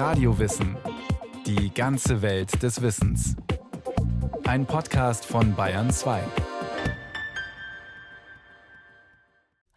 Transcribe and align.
Radiowissen. 0.00 0.78
Die 1.44 1.74
ganze 1.74 2.22
Welt 2.22 2.62
des 2.62 2.80
Wissens. 2.80 3.36
Ein 4.44 4.64
Podcast 4.64 5.26
von 5.26 5.54
Bayern 5.54 5.90
2. 5.90 6.22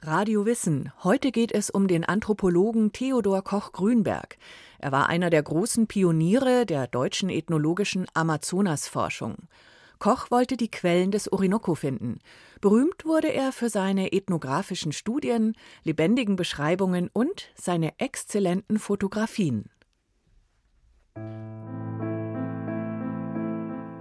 Radio 0.02 0.46
Wissen. 0.46 0.94
Heute 1.04 1.34
geht 1.34 1.52
es 1.52 1.70
um 1.70 1.90
den 1.90 2.06
Anthropologen 2.06 2.94
Theodor 2.94 3.44
Koch-Grünberg. 3.44 4.38
Er 4.80 4.94
war 4.94 5.10
einer 5.10 5.30
der 5.30 5.44
großen 5.44 5.88
Pioniere 5.88 6.66
der 6.66 6.88
deutschen 6.88 7.30
ethnologischen 7.30 8.06
Amazonasforschung. 8.14 9.50
Koch 10.00 10.32
wollte 10.32 10.56
die 10.56 10.72
Quellen 10.72 11.12
des 11.12 11.34
Orinoco 11.34 11.76
finden. 11.76 12.20
Berühmt 12.62 13.04
wurde 13.04 13.34
er 13.34 13.52
für 13.52 13.68
seine 13.68 14.14
ethnografischen 14.14 14.94
Studien, 14.94 15.54
lebendigen 15.84 16.38
Beschreibungen 16.38 17.10
und 17.12 17.50
seine 17.56 18.00
exzellenten 18.00 18.80
Fotografien. 18.80 19.66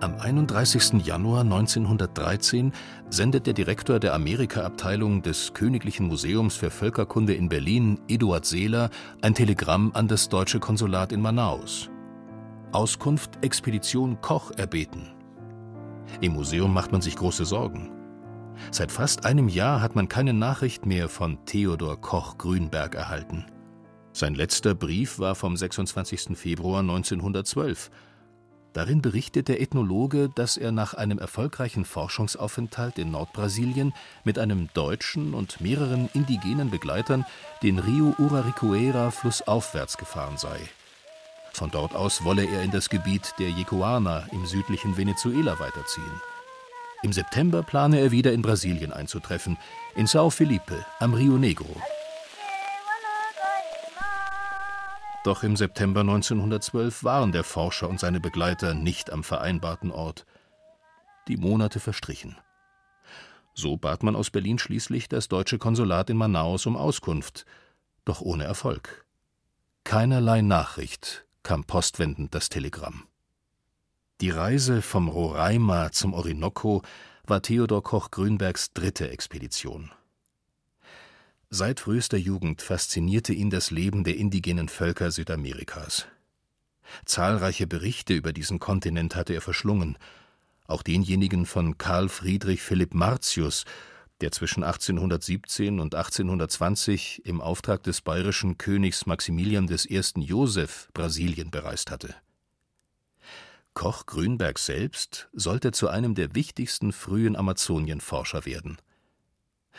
Am 0.02 0.16
31. 0.18 1.04
Januar 1.06 1.42
1913 1.42 2.72
sendet 3.08 3.46
der 3.46 3.54
Direktor 3.54 4.00
der 4.00 4.14
Amerika-Abteilung 4.14 5.22
des 5.22 5.54
Königlichen 5.54 6.08
Museums 6.08 6.56
für 6.56 6.70
Völkerkunde 6.70 7.34
in 7.34 7.48
Berlin, 7.48 8.00
Eduard 8.08 8.44
Seeler, 8.44 8.90
ein 9.20 9.32
Telegramm 9.32 9.92
an 9.94 10.08
das 10.08 10.28
deutsche 10.28 10.58
Konsulat 10.58 11.12
in 11.12 11.20
Manaus. 11.20 11.88
Auskunft 12.72 13.44
Expedition 13.44 14.20
Koch 14.20 14.50
erbeten. 14.56 15.08
Im 16.20 16.32
Museum 16.32 16.74
macht 16.74 16.90
man 16.90 17.00
sich 17.00 17.14
große 17.14 17.44
Sorgen. 17.44 17.92
Seit 18.72 18.90
fast 18.90 19.24
einem 19.24 19.48
Jahr 19.48 19.80
hat 19.80 19.94
man 19.94 20.08
keine 20.08 20.34
Nachricht 20.34 20.84
mehr 20.84 21.08
von 21.08 21.38
Theodor 21.44 22.00
Koch 22.00 22.38
Grünberg 22.38 22.96
erhalten. 22.96 23.46
Sein 24.12 24.34
letzter 24.34 24.74
Brief 24.74 25.18
war 25.18 25.34
vom 25.34 25.56
26. 25.56 26.36
Februar 26.36 26.80
1912. 26.80 27.90
Darin 28.74 29.02
berichtet 29.02 29.48
der 29.48 29.60
Ethnologe, 29.60 30.30
dass 30.34 30.56
er 30.56 30.72
nach 30.72 30.94
einem 30.94 31.18
erfolgreichen 31.18 31.84
Forschungsaufenthalt 31.84 32.98
in 32.98 33.10
Nordbrasilien 33.10 33.92
mit 34.24 34.38
einem 34.38 34.68
Deutschen 34.74 35.34
und 35.34 35.60
mehreren 35.60 36.08
indigenen 36.14 36.70
Begleitern 36.70 37.26
den 37.62 37.78
Rio 37.78 38.14
Uraricuera 38.18 39.10
flussaufwärts 39.10 39.98
gefahren 39.98 40.36
sei. 40.36 40.58
Von 41.52 41.70
dort 41.70 41.94
aus 41.94 42.24
wolle 42.24 42.46
er 42.46 42.62
in 42.62 42.70
das 42.70 42.88
Gebiet 42.88 43.34
der 43.38 43.50
Jecuana 43.50 44.26
im 44.32 44.46
südlichen 44.46 44.96
Venezuela 44.96 45.58
weiterziehen. 45.58 46.20
Im 47.02 47.12
September 47.12 47.62
plane 47.62 47.98
er 47.98 48.10
wieder 48.10 48.32
in 48.32 48.42
Brasilien 48.42 48.92
einzutreffen, 48.92 49.58
in 49.96 50.06
Sao 50.06 50.30
Felipe 50.30 50.84
am 50.98 51.12
Rio 51.12 51.36
Negro. 51.36 51.76
Doch 55.24 55.44
im 55.44 55.56
September 55.56 56.00
1912 56.00 57.04
waren 57.04 57.30
der 57.30 57.44
Forscher 57.44 57.88
und 57.88 58.00
seine 58.00 58.18
Begleiter 58.18 58.74
nicht 58.74 59.10
am 59.12 59.22
vereinbarten 59.22 59.92
Ort. 59.92 60.26
Die 61.28 61.36
Monate 61.36 61.78
verstrichen. 61.78 62.36
So 63.54 63.76
bat 63.76 64.02
man 64.02 64.16
aus 64.16 64.30
Berlin 64.30 64.58
schließlich 64.58 65.08
das 65.08 65.28
deutsche 65.28 65.58
Konsulat 65.58 66.10
in 66.10 66.16
Manaus 66.16 66.66
um 66.66 66.76
Auskunft, 66.76 67.44
doch 68.04 68.20
ohne 68.20 68.44
Erfolg. 68.44 69.06
Keinerlei 69.84 70.40
Nachricht 70.40 71.24
kam 71.44 71.64
postwendend 71.64 72.34
das 72.34 72.48
Telegramm. 72.48 73.04
Die 74.20 74.30
Reise 74.30 74.82
vom 74.82 75.08
Roraima 75.08 75.92
zum 75.92 76.14
Orinoco 76.14 76.82
war 77.24 77.42
Theodor 77.42 77.82
Koch-Grünbergs 77.82 78.72
dritte 78.72 79.10
Expedition. 79.10 79.90
Seit 81.54 81.80
frühester 81.80 82.16
Jugend 82.16 82.62
faszinierte 82.62 83.34
ihn 83.34 83.50
das 83.50 83.70
Leben 83.70 84.04
der 84.04 84.16
indigenen 84.16 84.70
Völker 84.70 85.10
Südamerikas. 85.10 86.06
Zahlreiche 87.04 87.66
Berichte 87.66 88.14
über 88.14 88.32
diesen 88.32 88.58
Kontinent 88.58 89.14
hatte 89.16 89.34
er 89.34 89.42
verschlungen, 89.42 89.98
auch 90.66 90.82
denjenigen 90.82 91.44
von 91.44 91.76
Karl 91.76 92.08
Friedrich 92.08 92.62
Philipp 92.62 92.94
Martius, 92.94 93.66
der 94.22 94.32
zwischen 94.32 94.64
1817 94.64 95.78
und 95.78 95.94
1820 95.94 97.26
im 97.26 97.42
Auftrag 97.42 97.82
des 97.82 98.00
bayerischen 98.00 98.56
Königs 98.56 99.04
Maximilian 99.04 99.68
I. 99.68 100.00
Joseph 100.20 100.88
Brasilien 100.94 101.50
bereist 101.50 101.90
hatte. 101.90 102.14
Koch 103.74 104.06
Grünberg 104.06 104.58
selbst 104.58 105.28
sollte 105.34 105.72
zu 105.72 105.88
einem 105.88 106.14
der 106.14 106.34
wichtigsten 106.34 106.94
frühen 106.94 107.36
Amazonienforscher 107.36 108.46
werden. 108.46 108.78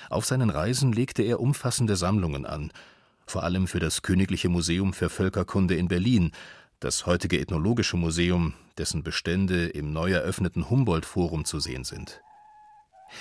Auf 0.10 0.26
seinen 0.26 0.50
Reisen 0.50 0.92
legte 0.92 1.24
er 1.24 1.40
umfassende 1.40 1.96
Sammlungen 1.96 2.46
an, 2.46 2.72
vor 3.26 3.44
allem 3.44 3.68
für 3.68 3.80
das 3.80 4.02
Königliche 4.02 4.50
Museum 4.50 4.94
für 4.94 5.10
Völkerkunde 5.10 5.76
in 5.76 5.88
Berlin, 5.88 6.32
das 6.80 7.06
heutige 7.06 7.40
Ethnologische 7.40 7.98
Museum, 7.98 8.54
dessen 8.78 9.04
Bestände 9.04 9.68
im 9.68 9.94
neu 9.94 10.12
eröffneten 10.12 10.70
Humboldt-Forum 10.70 11.46
zu 11.46 11.60
sehen 11.60 11.84
sind. 11.84 12.22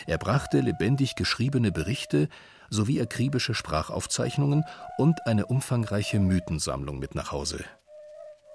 Er 0.06 0.18
brachte 0.18 0.60
lebendig 0.60 1.14
geschriebene 1.14 1.70
Berichte 1.70 2.28
sowie 2.70 3.00
akribische 3.00 3.54
Sprachaufzeichnungen 3.54 4.64
und 4.96 5.26
eine 5.26 5.46
umfangreiche 5.46 6.18
Mythensammlung 6.18 6.98
mit 6.98 7.14
nach 7.14 7.30
Hause. 7.30 7.64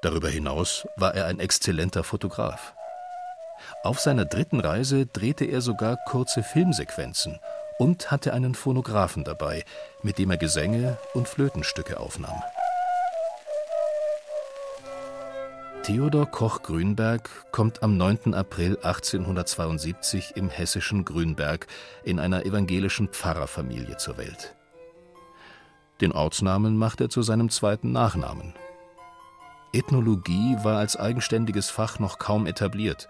Darüber 0.01 0.29
hinaus 0.29 0.87
war 0.95 1.13
er 1.15 1.25
ein 1.25 1.39
exzellenter 1.39 2.03
Fotograf. 2.03 2.75
Auf 3.83 3.99
seiner 3.99 4.25
dritten 4.25 4.59
Reise 4.59 5.05
drehte 5.05 5.45
er 5.45 5.61
sogar 5.61 5.97
kurze 6.05 6.43
Filmsequenzen 6.43 7.39
und 7.77 8.11
hatte 8.11 8.33
einen 8.33 8.55
Phonographen 8.55 9.23
dabei, 9.23 9.63
mit 10.01 10.17
dem 10.17 10.31
er 10.31 10.37
Gesänge 10.37 10.97
und 11.13 11.27
Flötenstücke 11.27 11.99
aufnahm. 11.99 12.41
Theodor 15.83 16.25
Koch-Grünberg 16.25 17.29
kommt 17.53 17.81
am 17.81 17.95
9. 17.95 18.33
April 18.33 18.75
1872 18.75 20.33
im 20.35 20.49
hessischen 20.49 21.05
Grünberg 21.05 21.65
in 22.03 22.19
einer 22.19 22.45
evangelischen 22.45 23.07
Pfarrerfamilie 23.07 23.95
zur 23.95 24.17
Welt. 24.17 24.53
Den 26.01 26.11
Ortsnamen 26.11 26.77
macht 26.77 26.99
er 26.99 27.09
zu 27.09 27.21
seinem 27.21 27.49
zweiten 27.49 27.93
Nachnamen. 27.93 28.53
Ethnologie 29.71 30.57
war 30.61 30.77
als 30.77 30.97
eigenständiges 30.97 31.69
Fach 31.69 31.99
noch 31.99 32.19
kaum 32.19 32.47
etabliert. 32.47 33.07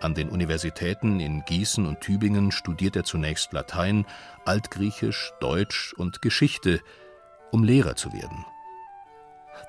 An 0.00 0.14
den 0.14 0.30
Universitäten 0.30 1.20
in 1.20 1.44
Gießen 1.44 1.86
und 1.86 2.00
Tübingen 2.00 2.52
studiert 2.52 2.96
er 2.96 3.04
zunächst 3.04 3.52
Latein, 3.52 4.06
Altgriechisch, 4.46 5.32
Deutsch 5.40 5.92
und 5.92 6.22
Geschichte, 6.22 6.80
um 7.50 7.64
Lehrer 7.64 7.96
zu 7.96 8.12
werden. 8.12 8.46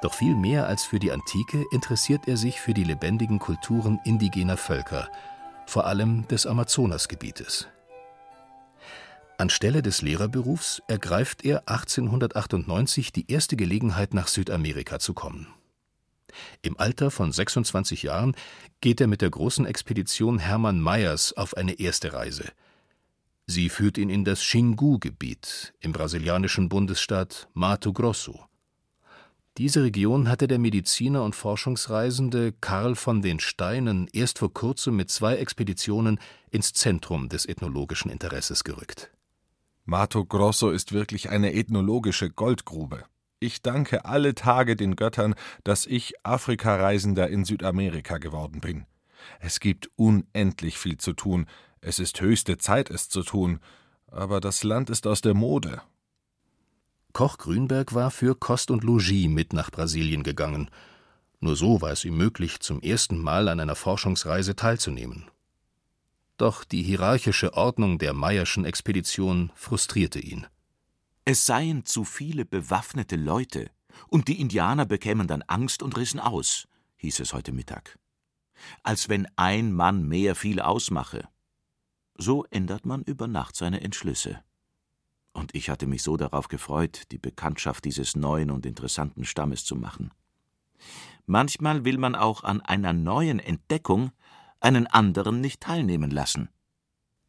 Doch 0.01 0.13
viel 0.13 0.35
mehr 0.35 0.67
als 0.67 0.85
für 0.85 0.99
die 0.99 1.11
Antike 1.11 1.65
interessiert 1.71 2.27
er 2.27 2.37
sich 2.37 2.61
für 2.61 2.73
die 2.73 2.85
lebendigen 2.85 3.39
Kulturen 3.39 3.99
indigener 4.05 4.57
Völker, 4.57 5.09
vor 5.65 5.85
allem 5.85 6.27
des 6.29 6.47
Amazonasgebietes. 6.47 7.67
Anstelle 9.37 9.81
des 9.81 10.01
Lehrerberufs 10.01 10.81
ergreift 10.87 11.43
er 11.43 11.67
1898 11.67 13.11
die 13.11 13.29
erste 13.29 13.57
Gelegenheit, 13.57 14.13
nach 14.13 14.27
Südamerika 14.27 14.99
zu 14.99 15.13
kommen. 15.13 15.47
Im 16.61 16.79
Alter 16.79 17.11
von 17.11 17.31
26 17.31 18.03
Jahren 18.03 18.35
geht 18.81 19.01
er 19.01 19.07
mit 19.07 19.21
der 19.21 19.29
großen 19.29 19.65
Expedition 19.65 20.39
Hermann 20.39 20.79
Mayers 20.79 21.33
auf 21.33 21.55
eine 21.55 21.79
erste 21.79 22.13
Reise. 22.13 22.45
Sie 23.47 23.69
führt 23.69 23.97
ihn 23.97 24.09
in 24.09 24.23
das 24.23 24.39
Xingu-Gebiet 24.39 25.73
im 25.79 25.91
brasilianischen 25.91 26.69
Bundesstaat 26.69 27.49
Mato 27.53 27.91
Grosso. 27.91 28.45
Diese 29.57 29.83
Region 29.83 30.29
hatte 30.29 30.47
der 30.47 30.59
Mediziner 30.59 31.23
und 31.23 31.35
Forschungsreisende 31.35 32.53
Karl 32.53 32.95
von 32.95 33.21
den 33.21 33.41
Steinen 33.41 34.07
erst 34.13 34.39
vor 34.39 34.53
kurzem 34.53 34.95
mit 34.95 35.11
zwei 35.11 35.35
Expeditionen 35.35 36.19
ins 36.49 36.71
Zentrum 36.71 37.27
des 37.27 37.45
ethnologischen 37.45 38.09
Interesses 38.09 38.63
gerückt. 38.63 39.11
Mato 39.83 40.23
Grosso 40.23 40.69
ist 40.69 40.93
wirklich 40.93 41.29
eine 41.29 41.53
ethnologische 41.53 42.29
Goldgrube. 42.29 43.03
Ich 43.41 43.61
danke 43.61 44.05
alle 44.05 44.35
Tage 44.35 44.77
den 44.77 44.95
Göttern, 44.95 45.35
dass 45.65 45.85
ich 45.85 46.13
Afrikareisender 46.23 47.27
in 47.27 47.43
Südamerika 47.43 48.17
geworden 48.19 48.61
bin. 48.61 48.85
Es 49.41 49.59
gibt 49.59 49.89
unendlich 49.97 50.77
viel 50.77 50.97
zu 50.97 51.11
tun, 51.11 51.47
es 51.81 51.99
ist 51.99 52.21
höchste 52.21 52.57
Zeit, 52.57 52.89
es 52.89 53.09
zu 53.09 53.23
tun, 53.23 53.59
aber 54.07 54.39
das 54.39 54.63
Land 54.63 54.89
ist 54.89 55.05
aus 55.05 55.19
der 55.19 55.33
Mode, 55.33 55.81
Koch 57.13 57.37
Grünberg 57.37 57.93
war 57.93 58.09
für 58.09 58.35
Kost 58.35 58.71
und 58.71 58.85
Logis 58.85 59.27
mit 59.27 59.51
nach 59.51 59.69
Brasilien 59.69 60.23
gegangen. 60.23 60.69
Nur 61.41 61.55
so 61.55 61.81
war 61.81 61.91
es 61.91 62.05
ihm 62.05 62.15
möglich, 62.15 62.61
zum 62.61 62.81
ersten 62.81 63.17
Mal 63.17 63.49
an 63.49 63.59
einer 63.59 63.75
Forschungsreise 63.75 64.55
teilzunehmen. 64.55 65.29
Doch 66.37 66.63
die 66.63 66.83
hierarchische 66.83 67.53
Ordnung 67.53 67.97
der 67.97 68.13
Mayerschen 68.13 68.63
Expedition 68.63 69.51
frustrierte 69.55 70.19
ihn. 70.19 70.47
Es 71.25 71.45
seien 71.45 71.85
zu 71.85 72.03
viele 72.03 72.45
bewaffnete 72.45 73.15
Leute, 73.15 73.69
und 74.07 74.27
die 74.27 74.39
Indianer 74.39 74.85
bekämen 74.85 75.27
dann 75.27 75.43
Angst 75.43 75.83
und 75.83 75.97
rissen 75.97 76.19
aus, 76.19 76.67
hieß 76.97 77.19
es 77.19 77.33
heute 77.33 77.51
Mittag. 77.51 77.99
Als 78.83 79.09
wenn 79.09 79.27
ein 79.35 79.73
Mann 79.73 80.07
mehr 80.07 80.35
viel 80.35 80.59
ausmache. 80.59 81.27
So 82.15 82.45
ändert 82.45 82.85
man 82.85 83.03
über 83.03 83.27
Nacht 83.27 83.55
seine 83.55 83.81
Entschlüsse. 83.81 84.43
Und 85.33 85.55
ich 85.55 85.69
hatte 85.69 85.87
mich 85.87 86.03
so 86.03 86.17
darauf 86.17 86.47
gefreut, 86.47 87.03
die 87.11 87.17
Bekanntschaft 87.17 87.85
dieses 87.85 88.15
neuen 88.15 88.51
und 88.51 88.65
interessanten 88.65 89.25
Stammes 89.25 89.63
zu 89.63 89.75
machen. 89.75 90.11
Manchmal 91.25 91.85
will 91.85 91.97
man 91.97 92.15
auch 92.15 92.43
an 92.43 92.61
einer 92.61 92.93
neuen 92.93 93.39
Entdeckung 93.39 94.11
einen 94.59 94.87
anderen 94.87 95.41
nicht 95.41 95.61
teilnehmen 95.61 96.11
lassen. 96.11 96.49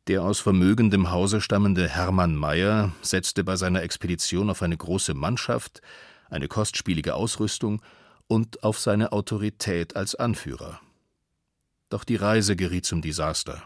Der 0.09 0.25
aus 0.25 0.41
vermögendem 0.41 1.13
Hause 1.13 1.41
stammende 1.41 1.89
Hermann 1.89 2.35
Mayer 2.35 2.91
setzte 3.03 3.45
bei 3.45 3.55
seiner 3.55 3.83
Expedition 3.83 4.51
auf 4.51 4.63
eine 4.63 4.77
große 4.77 5.15
Mannschaft, 5.15 5.81
eine 6.29 6.49
kostspielige 6.49 7.15
Ausrüstung 7.15 7.81
und 8.27 8.65
auf 8.65 8.81
seine 8.81 9.13
Autorität 9.13 9.95
als 9.95 10.17
Anführer. 10.17 10.81
Doch 11.89 12.03
die 12.03 12.17
Reise 12.17 12.57
geriet 12.57 12.85
zum 12.85 13.01
Desaster. 13.01 13.63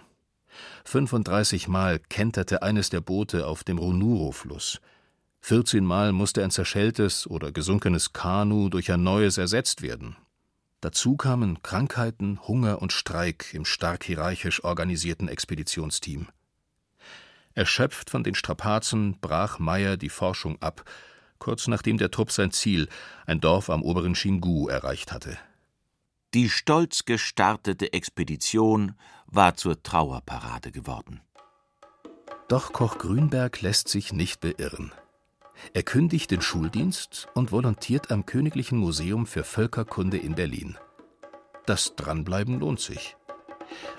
35 0.84 1.68
Mal 1.68 2.00
kenterte 2.00 2.62
eines 2.62 2.90
der 2.90 3.00
Boote 3.00 3.46
auf 3.46 3.64
dem 3.64 3.78
Runuro-Fluss. 3.78 4.80
14 5.40 5.84
Mal 5.84 6.12
musste 6.12 6.44
ein 6.44 6.50
zerschelltes 6.50 7.26
oder 7.26 7.50
gesunkenes 7.50 8.12
Kanu 8.12 8.68
durch 8.68 8.92
ein 8.92 9.02
neues 9.02 9.38
ersetzt 9.38 9.80
werden. 9.80 10.16
Dazu 10.80 11.16
kamen 11.16 11.62
Krankheiten, 11.62 12.38
Hunger 12.46 12.82
und 12.82 12.92
Streik 12.92 13.54
im 13.54 13.64
stark 13.64 14.04
hierarchisch 14.04 14.62
organisierten 14.62 15.28
Expeditionsteam. 15.28 16.28
Erschöpft 17.54 18.10
von 18.10 18.22
den 18.22 18.34
Strapazen 18.34 19.18
brach 19.20 19.58
Meyer 19.58 19.96
die 19.96 20.10
Forschung 20.10 20.60
ab, 20.60 20.84
kurz 21.38 21.66
nachdem 21.66 21.96
der 21.96 22.10
Trupp 22.10 22.30
sein 22.30 22.52
Ziel, 22.52 22.88
ein 23.26 23.40
Dorf 23.40 23.70
am 23.70 23.82
oberen 23.82 24.12
Xingu, 24.12 24.68
erreicht 24.68 25.12
hatte. 25.12 25.38
Die 26.34 26.50
stolz 26.50 27.06
gestartete 27.06 27.94
Expedition 27.94 28.94
war 29.26 29.56
zur 29.56 29.82
Trauerparade 29.82 30.70
geworden. 30.70 31.22
Doch 32.48 32.72
Koch 32.72 32.98
Grünberg 32.98 33.62
lässt 33.62 33.88
sich 33.88 34.12
nicht 34.12 34.40
beirren. 34.40 34.92
Er 35.74 35.82
kündigt 35.82 36.30
den 36.30 36.42
Schuldienst 36.42 37.28
und 37.34 37.52
volontiert 37.52 38.10
am 38.10 38.26
Königlichen 38.26 38.78
Museum 38.78 39.26
für 39.26 39.44
Völkerkunde 39.44 40.18
in 40.18 40.34
Berlin. 40.34 40.76
Das 41.66 41.94
Dranbleiben 41.96 42.60
lohnt 42.60 42.80
sich. 42.80 43.16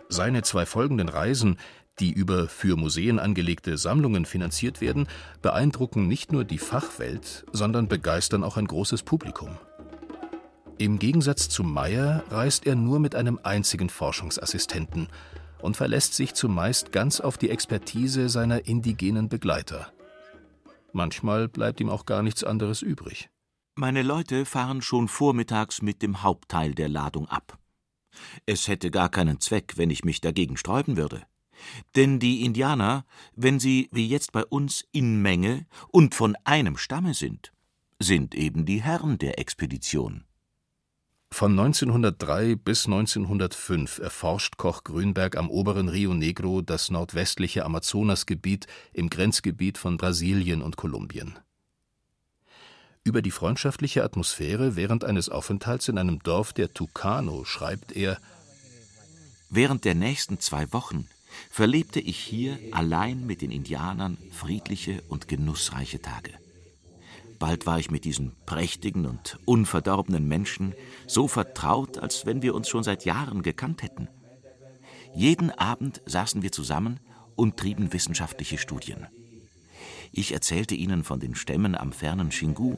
Seine 0.09 0.43
zwei 0.43 0.65
folgenden 0.65 1.09
Reisen, 1.09 1.57
die 1.99 2.11
über 2.11 2.47
für 2.47 2.75
Museen 2.75 3.19
angelegte 3.19 3.77
Sammlungen 3.77 4.25
finanziert 4.25 4.81
werden, 4.81 5.07
beeindrucken 5.41 6.07
nicht 6.07 6.31
nur 6.31 6.45
die 6.45 6.59
Fachwelt, 6.59 7.45
sondern 7.51 7.87
begeistern 7.87 8.43
auch 8.43 8.57
ein 8.57 8.67
großes 8.67 9.03
Publikum. 9.03 9.57
Im 10.77 10.99
Gegensatz 10.99 11.49
zu 11.49 11.63
Meyer 11.63 12.23
reist 12.29 12.67
er 12.67 12.75
nur 12.75 12.99
mit 12.99 13.15
einem 13.15 13.39
einzigen 13.41 13.89
Forschungsassistenten 13.89 15.07
und 15.59 15.75
verlässt 15.75 16.13
sich 16.13 16.35
zumeist 16.35 16.91
ganz 16.91 17.19
auf 17.19 17.37
die 17.37 17.49
Expertise 17.49 18.29
seiner 18.29 18.67
indigenen 18.67 19.27
Begleiter. 19.27 19.91
Manchmal 20.97 21.47
bleibt 21.47 21.79
ihm 21.79 21.91
auch 21.91 22.07
gar 22.07 22.23
nichts 22.23 22.43
anderes 22.43 22.81
übrig. 22.81 23.29
Meine 23.75 24.01
Leute 24.01 24.45
fahren 24.45 24.81
schon 24.81 25.07
vormittags 25.07 25.83
mit 25.83 26.01
dem 26.01 26.23
Hauptteil 26.23 26.73
der 26.73 26.89
Ladung 26.89 27.27
ab. 27.27 27.59
Es 28.47 28.67
hätte 28.67 28.89
gar 28.89 29.09
keinen 29.09 29.39
Zweck, 29.39 29.73
wenn 29.75 29.91
ich 29.91 30.03
mich 30.03 30.21
dagegen 30.21 30.57
sträuben 30.57 30.97
würde. 30.97 31.21
Denn 31.95 32.17
die 32.17 32.43
Indianer, 32.43 33.05
wenn 33.35 33.59
sie 33.59 33.89
wie 33.91 34.07
jetzt 34.07 34.31
bei 34.31 34.43
uns 34.43 34.87
in 34.91 35.21
Menge 35.21 35.67
und 35.89 36.15
von 36.15 36.35
einem 36.45 36.77
Stamme 36.77 37.13
sind, 37.13 37.53
sind 37.99 38.33
eben 38.33 38.65
die 38.65 38.81
Herren 38.81 39.19
der 39.19 39.37
Expedition. 39.37 40.23
Von 41.31 41.51
1903 41.51 42.55
bis 42.55 42.85
1905 42.85 43.99
erforscht 43.99 44.57
Koch 44.57 44.83
Grünberg 44.83 45.37
am 45.37 45.49
oberen 45.49 45.89
Rio 45.89 46.13
Negro 46.13 46.61
das 46.61 46.89
nordwestliche 46.89 47.63
Amazonasgebiet 47.63 48.65
im 48.93 49.09
Grenzgebiet 49.09 49.77
von 49.77 49.97
Brasilien 49.97 50.61
und 50.61 50.77
Kolumbien. 50.77 51.37
Über 53.03 53.21
die 53.21 53.31
freundschaftliche 53.31 54.03
Atmosphäre 54.03 54.75
während 54.75 55.03
eines 55.05 55.29
Aufenthalts 55.29 55.87
in 55.87 55.97
einem 55.97 56.19
Dorf 56.19 56.53
der 56.53 56.73
Tucano 56.73 57.45
schreibt 57.45 57.91
er 57.91 58.17
Während 59.49 59.85
der 59.85 59.95
nächsten 59.95 60.39
zwei 60.39 60.73
Wochen 60.73 61.07
verlebte 61.49 61.99
ich 61.99 62.17
hier 62.17 62.57
allein 62.71 63.25
mit 63.25 63.41
den 63.41 63.51
Indianern 63.51 64.17
friedliche 64.31 65.01
und 65.07 65.27
genussreiche 65.27 66.01
Tage. 66.01 66.31
Bald 67.39 67.65
war 67.65 67.79
ich 67.79 67.91
mit 67.91 68.03
diesen 68.05 68.33
prächtigen 68.45 69.05
und 69.05 69.37
unverdorbenen 69.45 70.27
Menschen 70.27 70.73
so 71.05 71.27
vertraut, 71.27 71.99
als 71.99 72.25
wenn 72.25 72.41
wir 72.41 72.55
uns 72.55 72.67
schon 72.67 72.83
seit 72.83 73.05
Jahren 73.05 73.43
gekannt 73.43 73.83
hätten. 73.83 74.07
Jeden 75.13 75.51
Abend 75.51 76.01
saßen 76.05 76.41
wir 76.41 76.51
zusammen 76.51 76.99
und 77.35 77.57
trieben 77.57 77.93
wissenschaftliche 77.93 78.57
Studien. 78.57 79.07
Ich 80.11 80.31
erzählte 80.31 80.75
ihnen 80.75 81.03
von 81.03 81.19
den 81.19 81.35
Stämmen 81.35 81.75
am 81.75 81.91
fernen 81.91 82.29
Xingu, 82.29 82.77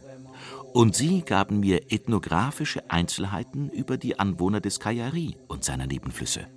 und 0.74 0.96
sie 0.96 1.22
gaben 1.22 1.60
mir 1.60 1.92
ethnografische 1.92 2.90
Einzelheiten 2.90 3.70
über 3.70 3.98
die 3.98 4.20
Anwohner 4.20 4.62
des 4.62 4.80
Kayari 4.80 5.36
und 5.48 5.64
seiner 5.64 5.88
Nebenflüsse. 5.88 6.48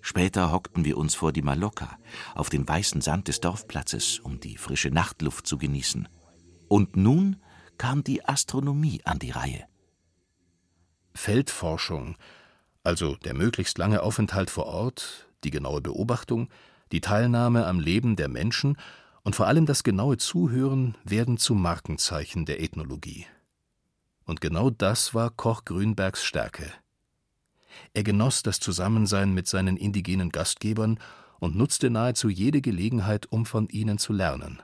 Später 0.00 0.50
hockten 0.50 0.84
wir 0.84 0.96
uns 0.96 1.14
vor 1.14 1.32
die 1.32 1.42
Maloka 1.42 1.98
auf 2.34 2.48
den 2.48 2.66
weißen 2.66 3.00
Sand 3.00 3.28
des 3.28 3.40
Dorfplatzes, 3.40 4.20
um 4.20 4.40
die 4.40 4.56
frische 4.56 4.90
Nachtluft 4.90 5.46
zu 5.46 5.58
genießen. 5.58 6.08
Und 6.70 6.96
nun 6.96 7.42
kam 7.78 8.04
die 8.04 8.24
Astronomie 8.24 9.00
an 9.04 9.18
die 9.18 9.32
Reihe. 9.32 9.64
Feldforschung, 11.12 12.14
also 12.84 13.16
der 13.16 13.34
möglichst 13.34 13.76
lange 13.76 14.04
Aufenthalt 14.04 14.50
vor 14.50 14.66
Ort, 14.66 15.28
die 15.42 15.50
genaue 15.50 15.80
Beobachtung, 15.80 16.48
die 16.92 17.00
Teilnahme 17.00 17.66
am 17.66 17.80
Leben 17.80 18.14
der 18.14 18.28
Menschen 18.28 18.76
und 19.24 19.34
vor 19.34 19.48
allem 19.48 19.66
das 19.66 19.82
genaue 19.82 20.16
Zuhören 20.18 20.96
werden 21.02 21.38
zu 21.38 21.56
Markenzeichen 21.56 22.46
der 22.46 22.62
Ethnologie. 22.62 23.26
Und 24.24 24.40
genau 24.40 24.70
das 24.70 25.12
war 25.12 25.30
Koch 25.30 25.64
Grünbergs 25.64 26.22
Stärke. 26.24 26.72
Er 27.94 28.04
genoss 28.04 28.44
das 28.44 28.60
Zusammensein 28.60 29.34
mit 29.34 29.48
seinen 29.48 29.76
indigenen 29.76 30.28
Gastgebern 30.28 31.00
und 31.40 31.56
nutzte 31.56 31.90
nahezu 31.90 32.28
jede 32.28 32.60
Gelegenheit, 32.60 33.26
um 33.26 33.44
von 33.44 33.68
ihnen 33.70 33.98
zu 33.98 34.12
lernen. 34.12 34.62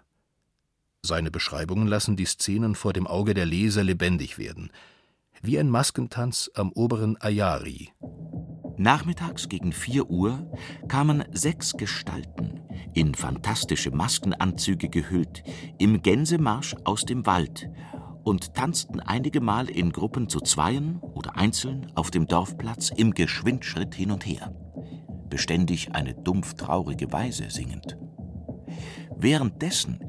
Seine 1.06 1.30
Beschreibungen 1.30 1.86
lassen 1.86 2.16
die 2.16 2.24
Szenen 2.24 2.74
vor 2.74 2.92
dem 2.92 3.06
Auge 3.06 3.32
der 3.32 3.46
Leser 3.46 3.84
lebendig 3.84 4.38
werden, 4.38 4.70
wie 5.40 5.56
ein 5.56 5.70
Maskentanz 5.70 6.50
am 6.54 6.72
oberen 6.72 7.16
Ayari. 7.20 7.90
Nachmittags 8.76 9.48
gegen 9.48 9.72
vier 9.72 10.10
Uhr 10.10 10.50
kamen 10.88 11.22
sechs 11.30 11.74
Gestalten, 11.74 12.60
in 12.92 13.14
fantastische 13.14 13.92
Maskenanzüge 13.92 14.88
gehüllt, 14.88 15.44
im 15.78 16.02
Gänsemarsch 16.02 16.74
aus 16.82 17.04
dem 17.04 17.24
Wald 17.24 17.70
und 18.24 18.54
tanzten 18.54 18.98
einige 18.98 19.40
Mal 19.40 19.70
in 19.70 19.92
Gruppen 19.92 20.28
zu 20.28 20.40
Zweien 20.40 20.98
oder 20.98 21.36
einzeln 21.36 21.86
auf 21.94 22.10
dem 22.10 22.26
Dorfplatz 22.26 22.90
im 22.90 23.12
Geschwindschritt 23.14 23.94
hin 23.94 24.10
und 24.10 24.26
her, 24.26 24.52
beständig 25.30 25.94
eine 25.94 26.14
dumpf 26.14 26.54
traurige 26.54 27.12
Weise 27.12 27.48
singend. 27.48 27.96
Währenddessen 29.18 30.00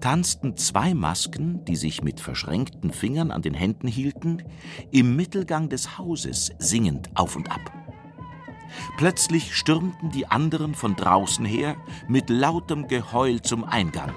tanzten 0.00 0.56
zwei 0.56 0.94
Masken, 0.94 1.64
die 1.66 1.76
sich 1.76 2.02
mit 2.02 2.20
verschränkten 2.20 2.90
Fingern 2.90 3.30
an 3.30 3.42
den 3.42 3.54
Händen 3.54 3.88
hielten, 3.88 4.42
im 4.90 5.16
Mittelgang 5.16 5.68
des 5.68 5.98
Hauses 5.98 6.52
singend 6.58 7.10
auf 7.14 7.36
und 7.36 7.50
ab. 7.50 7.72
Plötzlich 8.96 9.54
stürmten 9.54 10.10
die 10.10 10.26
anderen 10.26 10.74
von 10.74 10.96
draußen 10.96 11.44
her 11.44 11.76
mit 12.08 12.30
lautem 12.30 12.88
Geheul 12.88 13.42
zum 13.42 13.64
Eingang, 13.64 14.12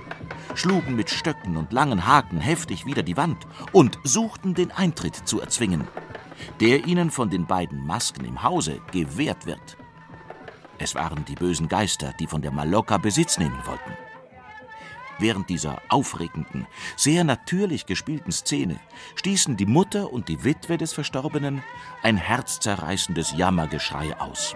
schlugen 0.56 0.96
mit 0.96 1.10
Stöcken 1.10 1.58
und 1.58 1.74
langen 1.74 2.08
Haken 2.08 2.39
heftig 2.39 2.86
wider 2.86 3.04
die 3.04 3.18
Wand 3.18 3.46
und 3.74 4.00
suchten 4.04 4.54
den 4.54 4.72
Eintritt 4.72 5.16
zu 5.27 5.42
erzwingen, 5.42 5.88
der 6.62 6.88
ihnen 6.88 7.12
von 7.12 7.30
den 7.30 7.46
beiden 7.46 7.86
Masken 7.86 8.25
im 8.25 8.44
Hause 8.44 8.80
gewährt 8.92 9.46
wird. 9.46 9.77
Es 10.80 10.96
waren 10.96 11.25
die 11.25 11.36
bösen 11.36 11.68
Geister, 11.68 12.13
die 12.20 12.27
von 12.27 12.42
der 12.42 12.51
Maloka 12.51 12.98
Besitz 12.98 13.38
nehmen 13.38 13.60
wollten. 13.66 14.07
Während 15.20 15.50
dieser 15.50 15.82
aufregenden, 15.90 16.68
sehr 16.96 17.24
natürlich 17.24 17.86
gespielten 17.86 18.32
Szene 18.32 18.80
stießen 19.16 19.58
die 19.58 19.66
Mutter 19.66 20.14
und 20.14 20.30
die 20.30 20.44
Witwe 20.44 20.78
des 20.78 20.94
Verstorbenen 20.94 21.64
ein 22.04 22.18
herzzerreißendes 22.18 23.34
Jammergeschrei 23.36 24.16
aus. 24.20 24.56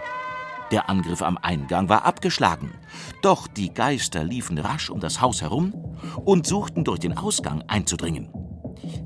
Der 0.70 0.88
Angriff 0.88 1.20
am 1.20 1.36
Eingang 1.36 1.88
war 1.88 2.04
abgeschlagen, 2.04 2.72
doch 3.20 3.46
die 3.46 3.74
Geister 3.74 4.24
liefen 4.24 4.56
rasch 4.56 4.88
um 4.88 5.00
das 5.00 5.20
Haus 5.20 5.42
herum 5.42 5.74
und 6.24 6.46
suchten 6.46 6.84
durch 6.84 7.00
den 7.00 7.16
Ausgang 7.18 7.62
einzudringen. 7.68 8.30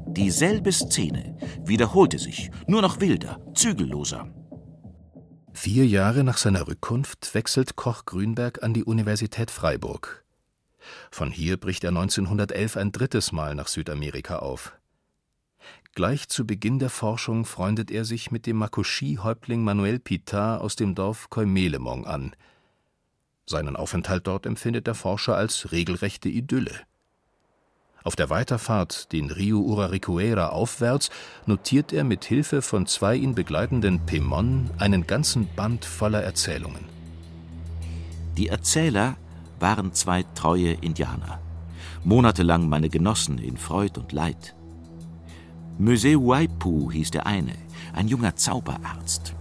Dieselbe 0.07 0.73
Szene 0.73 1.37
wiederholte 1.65 2.19
sich, 2.19 2.51
nur 2.67 2.83
noch 2.83 3.01
wilder, 3.01 3.41
zügelloser. 3.55 4.29
Vier 5.53 5.87
Jahre 5.87 6.23
nach 6.23 6.37
seiner 6.37 6.69
Rückkunft 6.69 7.35
wechselt 7.35 7.77
Koch 7.77 8.05
Grünberg 8.05 8.63
an 8.63 8.75
die 8.75 8.85
Universität 8.85 9.51
Freiburg. 9.51 10.26
Von 11.11 11.31
hier 11.31 11.57
bricht 11.57 11.85
er 11.85 11.91
1911 11.91 12.77
ein 12.77 12.93
drittes 12.93 13.33
Mal 13.33 13.55
nach 13.55 13.69
Südamerika 13.69 14.39
auf. 14.39 14.77
Gleich 15.95 16.29
zu 16.29 16.47
Beginn 16.47 16.79
der 16.79 16.91
Forschung 16.91 17.45
freundet 17.45 17.91
er 17.91 18.05
sich 18.05 18.31
mit 18.31 18.47
dem 18.47 18.59
Makushi-Häuptling 18.59 19.65
Manuel 19.65 19.99
Pitar 19.99 20.61
aus 20.61 20.77
dem 20.77 20.95
Dorf 20.95 21.31
Koimelemong 21.31 22.07
an. 22.07 22.37
Seinen 23.47 23.77
Aufenthalt 23.77 24.27
dort 24.27 24.45
empfindet 24.45 24.87
der 24.87 24.95
Forscher 24.95 25.37
als 25.37 25.73
regelrechte 25.73 26.29
Idylle. 26.29 26.81
Auf 28.05 28.15
der 28.15 28.31
Weiterfahrt 28.31 29.11
den 29.13 29.31
Rio 29.31 29.61
Uraricuera 29.61 30.51
aufwärts 30.51 31.11
notiert 31.47 31.93
er 31.93 32.05
mit 32.05 32.25
Hilfe 32.25 32.63
von 32.63 32.87
zwei 32.87 33.17
ihn 33.17 33.35
begleitenden 33.35 34.05
Pemon 34.07 34.71
einen 34.79 35.07
ganzen 35.07 35.49
Band 35.57 35.85
voller 35.85 36.23
Erzählungen. 36.23 36.85
Die 38.37 38.49
Erzähler 38.49 39.17
waren 39.61 39.93
zwei 39.93 40.25
treue 40.35 40.73
Indianer, 40.73 41.41
monatelang 42.05 42.69
meine 42.69 42.89
Genossen 42.89 43.39
in 43.39 43.57
Freud 43.57 43.99
und 43.99 44.13
Leid. 44.13 44.55
Muse 45.79 46.15
Waipu 46.17 46.91
hieß 46.91 47.11
der 47.11 47.27
eine, 47.27 47.53
ein 47.93 48.09
junger 48.09 48.37
Zauberarzt. 48.37 49.35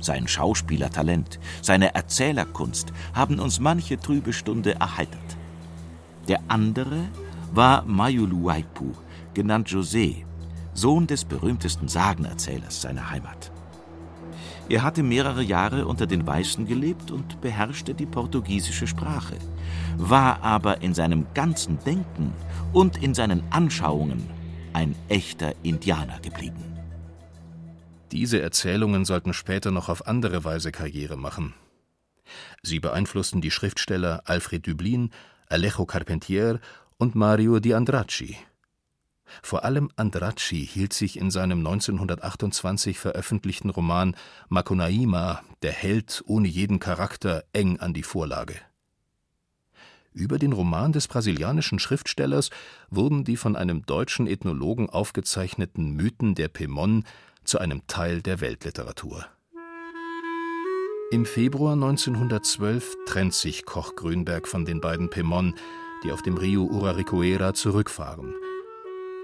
Sein 0.00 0.26
Schauspielertalent, 0.26 1.38
seine 1.60 1.94
Erzählerkunst 1.94 2.92
haben 3.14 3.38
uns 3.38 3.60
manche 3.60 3.98
trübe 4.00 4.32
Stunde 4.32 4.74
erheitert. 4.74 5.36
Der 6.28 6.40
andere 6.48 7.04
war 7.52 7.84
Mayulu 7.84 8.44
Waipu, 8.44 8.92
genannt 9.34 9.68
José, 9.68 10.24
Sohn 10.74 11.06
des 11.06 11.24
berühmtesten 11.24 11.88
Sagenerzählers 11.88 12.80
seiner 12.80 13.10
Heimat. 13.10 13.52
Er 14.68 14.82
hatte 14.82 15.02
mehrere 15.02 15.42
Jahre 15.42 15.86
unter 15.86 16.06
den 16.06 16.26
Weißen 16.26 16.66
gelebt 16.66 17.10
und 17.10 17.40
beherrschte 17.40 17.94
die 17.94 18.06
portugiesische 18.06 18.86
Sprache, 18.86 19.36
war 19.96 20.42
aber 20.42 20.82
in 20.82 20.94
seinem 20.94 21.26
ganzen 21.34 21.78
Denken 21.84 22.32
und 22.72 23.02
in 23.02 23.14
seinen 23.14 23.42
Anschauungen 23.50 24.28
ein 24.72 24.94
echter 25.08 25.54
Indianer 25.62 26.20
geblieben. 26.20 26.64
Diese 28.10 28.40
Erzählungen 28.42 29.04
sollten 29.04 29.32
später 29.32 29.70
noch 29.70 29.88
auf 29.88 30.06
andere 30.06 30.44
Weise 30.44 30.70
Karriere 30.70 31.16
machen. 31.16 31.54
Sie 32.62 32.78
beeinflussten 32.78 33.40
die 33.40 33.50
Schriftsteller 33.50 34.22
Alfred 34.26 34.66
Dublin, 34.66 35.10
Alejo 35.48 35.86
Carpentier 35.86 36.60
und 36.98 37.14
Mario 37.14 37.58
di 37.58 37.74
Andracci. 37.74 38.36
Vor 39.42 39.64
allem 39.64 39.90
Andracci 39.96 40.66
hielt 40.66 40.92
sich 40.92 41.18
in 41.18 41.30
seinem 41.30 41.58
1928 41.58 42.98
veröffentlichten 42.98 43.70
Roman 43.70 44.14
Macunaíma, 44.50 45.40
der 45.62 45.72
Held 45.72 46.22
ohne 46.26 46.48
jeden 46.48 46.80
Charakter, 46.80 47.44
eng 47.52 47.80
an 47.80 47.94
die 47.94 48.02
Vorlage. 48.02 48.56
Über 50.14 50.38
den 50.38 50.52
Roman 50.52 50.92
des 50.92 51.08
brasilianischen 51.08 51.78
Schriftstellers 51.78 52.50
wurden 52.90 53.24
die 53.24 53.36
von 53.36 53.56
einem 53.56 53.86
deutschen 53.86 54.26
Ethnologen 54.26 54.90
aufgezeichneten 54.90 55.92
Mythen 55.92 56.34
der 56.34 56.48
Pemon 56.48 57.04
zu 57.44 57.58
einem 57.58 57.86
Teil 57.86 58.20
der 58.20 58.40
Weltliteratur. 58.40 59.26
Im 61.10 61.26
Februar 61.26 61.74
1912 61.74 62.96
trennt 63.06 63.34
sich 63.34 63.64
Koch 63.64 63.96
Grünberg 63.96 64.48
von 64.48 64.64
den 64.64 64.80
beiden 64.80 65.10
Pemon, 65.10 65.54
die 66.04 66.12
auf 66.12 66.22
dem 66.22 66.36
Rio 66.36 66.64
Uraricoera 66.64 67.54
zurückfahren. 67.54 68.34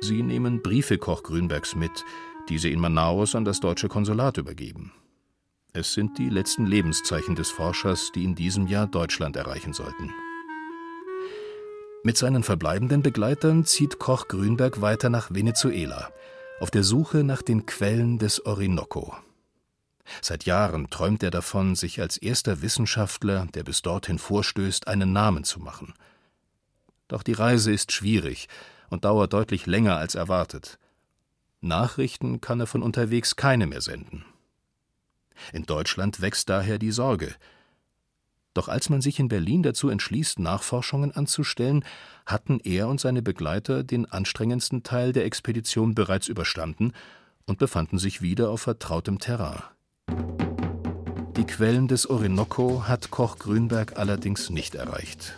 Sie 0.00 0.22
nehmen 0.22 0.62
Briefe 0.62 0.98
Koch 0.98 1.22
Grünbergs 1.22 1.74
mit, 1.74 2.04
die 2.48 2.58
sie 2.58 2.72
in 2.72 2.80
Manaus 2.80 3.34
an 3.34 3.44
das 3.44 3.60
deutsche 3.60 3.88
Konsulat 3.88 4.38
übergeben. 4.38 4.92
Es 5.72 5.92
sind 5.92 6.18
die 6.18 6.30
letzten 6.30 6.66
Lebenszeichen 6.66 7.34
des 7.34 7.50
Forschers, 7.50 8.10
die 8.14 8.24
in 8.24 8.34
diesem 8.34 8.66
Jahr 8.68 8.86
Deutschland 8.86 9.36
erreichen 9.36 9.72
sollten. 9.72 10.12
Mit 12.04 12.16
seinen 12.16 12.44
verbleibenden 12.44 13.02
Begleitern 13.02 13.64
zieht 13.64 13.98
Koch 13.98 14.28
Grünberg 14.28 14.80
weiter 14.80 15.10
nach 15.10 15.34
Venezuela, 15.34 16.12
auf 16.60 16.70
der 16.70 16.84
Suche 16.84 17.24
nach 17.24 17.42
den 17.42 17.66
Quellen 17.66 18.18
des 18.18 18.46
Orinoco. 18.46 19.16
Seit 20.22 20.44
Jahren 20.44 20.90
träumt 20.90 21.22
er 21.22 21.30
davon, 21.30 21.74
sich 21.74 22.00
als 22.00 22.16
erster 22.16 22.62
Wissenschaftler, 22.62 23.46
der 23.52 23.64
bis 23.64 23.82
dorthin 23.82 24.18
vorstößt, 24.18 24.86
einen 24.86 25.12
Namen 25.12 25.44
zu 25.44 25.60
machen. 25.60 25.92
Doch 27.08 27.22
die 27.22 27.32
Reise 27.32 27.72
ist 27.72 27.92
schwierig 27.92 28.48
und 28.90 29.04
dauert 29.04 29.32
deutlich 29.32 29.66
länger 29.66 29.96
als 29.96 30.14
erwartet. 30.14 30.78
Nachrichten 31.60 32.40
kann 32.40 32.60
er 32.60 32.66
von 32.66 32.82
unterwegs 32.82 33.34
keine 33.34 33.66
mehr 33.66 33.80
senden. 33.80 34.24
In 35.52 35.66
Deutschland 35.66 36.20
wächst 36.20 36.48
daher 36.48 36.78
die 36.78 36.92
Sorge, 36.92 37.34
doch 38.58 38.66
als 38.66 38.90
man 38.90 39.00
sich 39.00 39.20
in 39.20 39.28
Berlin 39.28 39.62
dazu 39.62 39.88
entschließt, 39.88 40.40
Nachforschungen 40.40 41.12
anzustellen, 41.12 41.84
hatten 42.26 42.58
er 42.58 42.88
und 42.88 43.00
seine 43.00 43.22
Begleiter 43.22 43.84
den 43.84 44.04
anstrengendsten 44.04 44.82
Teil 44.82 45.12
der 45.12 45.26
Expedition 45.26 45.94
bereits 45.94 46.26
überstanden 46.26 46.92
und 47.46 47.60
befanden 47.60 48.00
sich 48.00 48.20
wieder 48.20 48.50
auf 48.50 48.62
vertrautem 48.62 49.20
Terrain. 49.20 49.62
Die 51.36 51.44
Quellen 51.44 51.86
des 51.86 52.10
Orinoco 52.10 52.88
hat 52.88 53.12
Koch 53.12 53.38
Grünberg 53.38 53.96
allerdings 53.96 54.50
nicht 54.50 54.74
erreicht. 54.74 55.36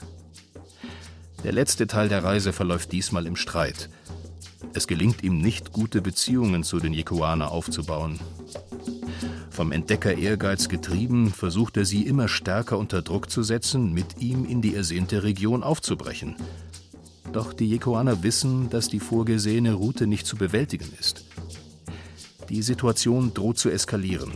Der 1.44 1.52
letzte 1.52 1.86
Teil 1.86 2.08
der 2.08 2.24
Reise 2.24 2.54
verläuft 2.54 2.90
diesmal 2.90 3.26
im 3.26 3.36
Streit. 3.36 3.90
Es 4.72 4.86
gelingt 4.86 5.22
ihm 5.22 5.42
nicht, 5.42 5.72
gute 5.72 6.00
Beziehungen 6.00 6.64
zu 6.64 6.78
den 6.78 6.94
Jekuaner 6.94 7.50
aufzubauen. 7.50 8.18
Vom 9.60 9.72
Entdecker 9.72 10.16
Ehrgeiz 10.16 10.70
getrieben, 10.70 11.30
versucht 11.30 11.76
er 11.76 11.84
sie 11.84 12.06
immer 12.06 12.28
stärker 12.28 12.78
unter 12.78 13.02
Druck 13.02 13.30
zu 13.30 13.42
setzen, 13.42 13.92
mit 13.92 14.18
ihm 14.18 14.46
in 14.46 14.62
die 14.62 14.74
ersehnte 14.74 15.22
Region 15.22 15.62
aufzubrechen. 15.62 16.34
Doch 17.30 17.52
die 17.52 17.68
Jekoaner 17.68 18.22
wissen, 18.22 18.70
dass 18.70 18.88
die 18.88 19.00
vorgesehene 19.00 19.74
Route 19.74 20.06
nicht 20.06 20.26
zu 20.26 20.36
bewältigen 20.36 20.90
ist. 20.98 21.26
Die 22.48 22.62
Situation 22.62 23.34
droht 23.34 23.58
zu 23.58 23.68
eskalieren. 23.68 24.32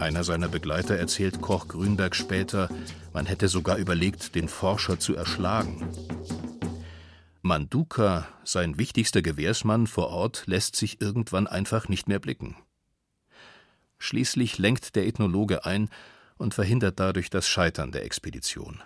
Einer 0.00 0.24
seiner 0.24 0.48
Begleiter 0.48 0.96
erzählt 0.96 1.40
Koch 1.40 1.68
Grünberg 1.68 2.16
später, 2.16 2.68
man 3.12 3.26
hätte 3.26 3.46
sogar 3.46 3.76
überlegt, 3.76 4.34
den 4.34 4.48
Forscher 4.48 4.98
zu 4.98 5.14
erschlagen. 5.14 5.86
Manduka, 7.42 8.26
sein 8.42 8.76
wichtigster 8.76 9.22
Gewehrsmann 9.22 9.86
vor 9.86 10.08
Ort, 10.08 10.42
lässt 10.46 10.74
sich 10.74 11.00
irgendwann 11.00 11.46
einfach 11.46 11.88
nicht 11.88 12.08
mehr 12.08 12.18
blicken. 12.18 12.56
Schließlich 14.00 14.58
lenkt 14.58 14.96
der 14.96 15.06
Ethnologe 15.06 15.64
ein 15.64 15.90
und 16.38 16.54
verhindert 16.54 16.98
dadurch 16.98 17.28
das 17.30 17.46
Scheitern 17.46 17.92
der 17.92 18.04
Expedition. 18.04 18.82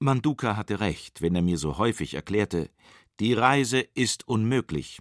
Manduka 0.00 0.56
hatte 0.56 0.80
recht, 0.80 1.20
wenn 1.22 1.36
er 1.36 1.42
mir 1.42 1.58
so 1.58 1.78
häufig 1.78 2.14
erklärte, 2.14 2.70
die 3.20 3.34
Reise 3.34 3.80
ist 3.80 4.26
unmöglich. 4.26 4.98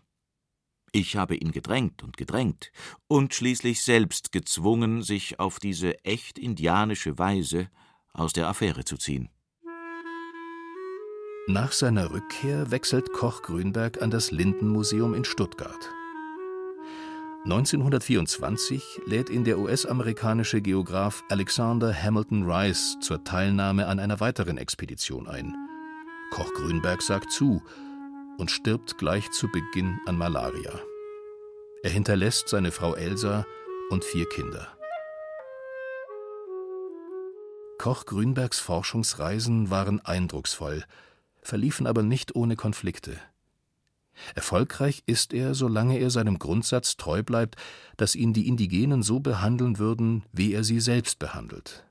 Ich 0.92 1.16
habe 1.16 1.36
ihn 1.36 1.52
gedrängt 1.52 2.04
und 2.04 2.18
gedrängt 2.18 2.72
und 3.08 3.34
schließlich 3.34 3.82
selbst 3.82 4.32
gezwungen, 4.32 5.02
sich 5.02 5.40
auf 5.40 5.58
diese 5.58 6.04
echt 6.04 6.38
indianische 6.38 7.18
Weise 7.18 7.70
aus 8.14 8.34
der 8.34 8.48
Affäre 8.48 8.84
zu 8.84 8.98
ziehen. 8.98 9.30
Nach 11.48 11.72
seiner 11.72 12.12
Rückkehr 12.12 12.72
wechselt 12.72 13.12
Koch 13.14 13.42
Grünberg 13.42 14.02
an 14.02 14.12
das 14.12 14.32
Lindenmuseum 14.32 15.14
in 15.14 15.26
Stuttgart. 15.26 15.90
1924 17.46 19.02
lädt 19.06 19.30
ihn 19.30 19.44
der 19.44 19.60
US-amerikanische 19.60 20.62
Geograph 20.62 21.26
Alexander 21.28 21.94
Hamilton 21.94 22.50
Rice 22.50 22.96
zur 23.02 23.22
Teilnahme 23.26 23.88
an 23.88 24.00
einer 24.00 24.22
weiteren 24.22 24.58
Expedition 24.58 25.28
ein. 25.28 25.54
Koch 26.32 26.54
Grünberg 26.54 27.02
sagt 27.02 27.34
zu 27.34 27.62
und 28.38 28.50
stirbt 28.50 28.98
gleich 28.98 29.30
zu 29.32 29.50
Beginn 29.52 30.00
an 30.06 30.18
Malaria. 30.18 30.80
Er 31.84 31.90
hinterlässt 31.90 32.48
seine 32.48 32.72
Frau 32.72 32.96
Elsa 32.96 33.46
und 33.90 34.06
vier 34.06 34.28
Kinder. 34.30 34.70
Koch 37.78 38.06
Grünbergs 38.06 38.62
Forschungsreisen 38.62 39.70
waren 39.70 40.00
eindrucksvoll, 40.00 40.86
verliefen 41.42 41.88
aber 41.88 42.04
nicht 42.04 42.38
ohne 42.38 42.56
Konflikte. 42.56 43.20
Erfolgreich 44.36 45.04
ist 45.06 45.34
er, 45.34 45.56
solange 45.56 45.98
er 45.98 46.10
seinem 46.10 46.40
Grundsatz 46.40 46.98
treu 46.98 47.24
bleibt, 47.24 47.56
dass 47.98 48.16
ihn 48.16 48.34
die 48.34 48.48
Indigenen 48.48 49.04
so 49.04 49.20
behandeln 49.20 49.80
würden, 49.80 50.24
wie 50.32 50.54
er 50.54 50.64
sie 50.64 50.80
selbst 50.80 51.20
behandelt. 51.20 51.86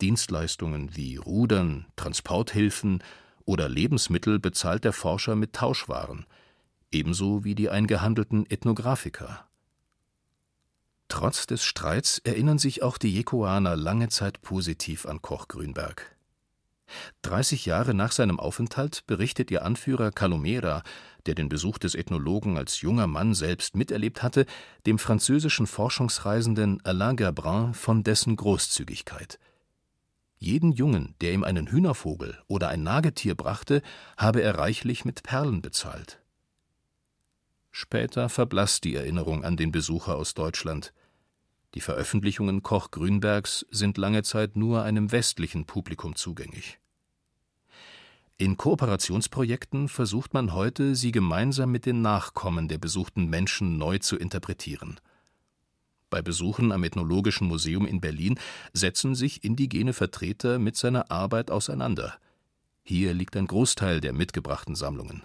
Dienstleistungen 0.00 0.96
wie 0.96 1.16
Rudern, 1.16 1.86
Transporthilfen 1.96 3.02
oder 3.44 3.68
Lebensmittel 3.68 4.38
bezahlt 4.38 4.84
der 4.84 4.92
Forscher 4.92 5.34
mit 5.34 5.54
Tauschwaren, 5.54 6.26
ebenso 6.92 7.44
wie 7.44 7.54
die 7.54 7.70
eingehandelten 7.70 8.48
Ethnographiker. 8.48 9.44
Trotz 11.08 11.46
des 11.46 11.64
Streits 11.64 12.18
erinnern 12.18 12.58
sich 12.58 12.82
auch 12.82 12.98
die 12.98 13.12
Jekoaner 13.12 13.76
lange 13.76 14.08
Zeit 14.08 14.42
positiv 14.42 15.06
an 15.06 15.22
Koch 15.22 15.48
Grünberg. 15.48 16.17
30 17.22 17.66
Jahre 17.66 17.94
nach 17.94 18.12
seinem 18.12 18.40
Aufenthalt 18.40 19.06
berichtet 19.06 19.50
ihr 19.50 19.64
Anführer 19.64 20.10
Calomera, 20.10 20.82
der 21.26 21.34
den 21.34 21.48
Besuch 21.48 21.78
des 21.78 21.94
Ethnologen 21.94 22.56
als 22.56 22.80
junger 22.80 23.06
Mann 23.06 23.34
selbst 23.34 23.76
miterlebt 23.76 24.22
hatte, 24.22 24.46
dem 24.86 24.98
französischen 24.98 25.66
Forschungsreisenden 25.66 26.84
Alain 26.84 27.16
Gerbrun 27.16 27.74
von 27.74 28.02
dessen 28.02 28.36
Großzügigkeit. 28.36 29.38
Jeden 30.38 30.72
Jungen, 30.72 31.14
der 31.20 31.32
ihm 31.32 31.42
einen 31.42 31.66
Hühnervogel 31.66 32.38
oder 32.46 32.68
ein 32.68 32.82
Nagetier 32.82 33.34
brachte, 33.34 33.82
habe 34.16 34.40
er 34.40 34.56
reichlich 34.56 35.04
mit 35.04 35.22
Perlen 35.24 35.62
bezahlt. 35.62 36.20
Später 37.70 38.28
verblasst 38.28 38.84
die 38.84 38.94
Erinnerung 38.94 39.44
an 39.44 39.56
den 39.56 39.72
Besucher 39.72 40.16
aus 40.16 40.34
Deutschland. 40.34 40.92
Die 41.74 41.80
Veröffentlichungen 41.80 42.62
Koch 42.62 42.90
Grünbergs 42.90 43.66
sind 43.70 43.98
lange 43.98 44.22
Zeit 44.22 44.56
nur 44.56 44.82
einem 44.82 45.12
westlichen 45.12 45.66
Publikum 45.66 46.16
zugänglich. 46.16 46.78
In 48.38 48.56
Kooperationsprojekten 48.56 49.88
versucht 49.88 50.32
man 50.32 50.52
heute, 50.52 50.94
sie 50.94 51.10
gemeinsam 51.10 51.72
mit 51.72 51.86
den 51.86 52.02
Nachkommen 52.02 52.68
der 52.68 52.78
besuchten 52.78 53.26
Menschen 53.26 53.78
neu 53.78 53.98
zu 53.98 54.16
interpretieren. 54.16 55.00
Bei 56.08 56.22
Besuchen 56.22 56.72
am 56.72 56.84
Ethnologischen 56.84 57.48
Museum 57.48 57.84
in 57.84 58.00
Berlin 58.00 58.38
setzen 58.72 59.14
sich 59.14 59.44
indigene 59.44 59.92
Vertreter 59.92 60.58
mit 60.58 60.76
seiner 60.76 61.10
Arbeit 61.10 61.50
auseinander. 61.50 62.14
Hier 62.82 63.12
liegt 63.12 63.36
ein 63.36 63.46
Großteil 63.46 64.00
der 64.00 64.14
mitgebrachten 64.14 64.74
Sammlungen. 64.74 65.24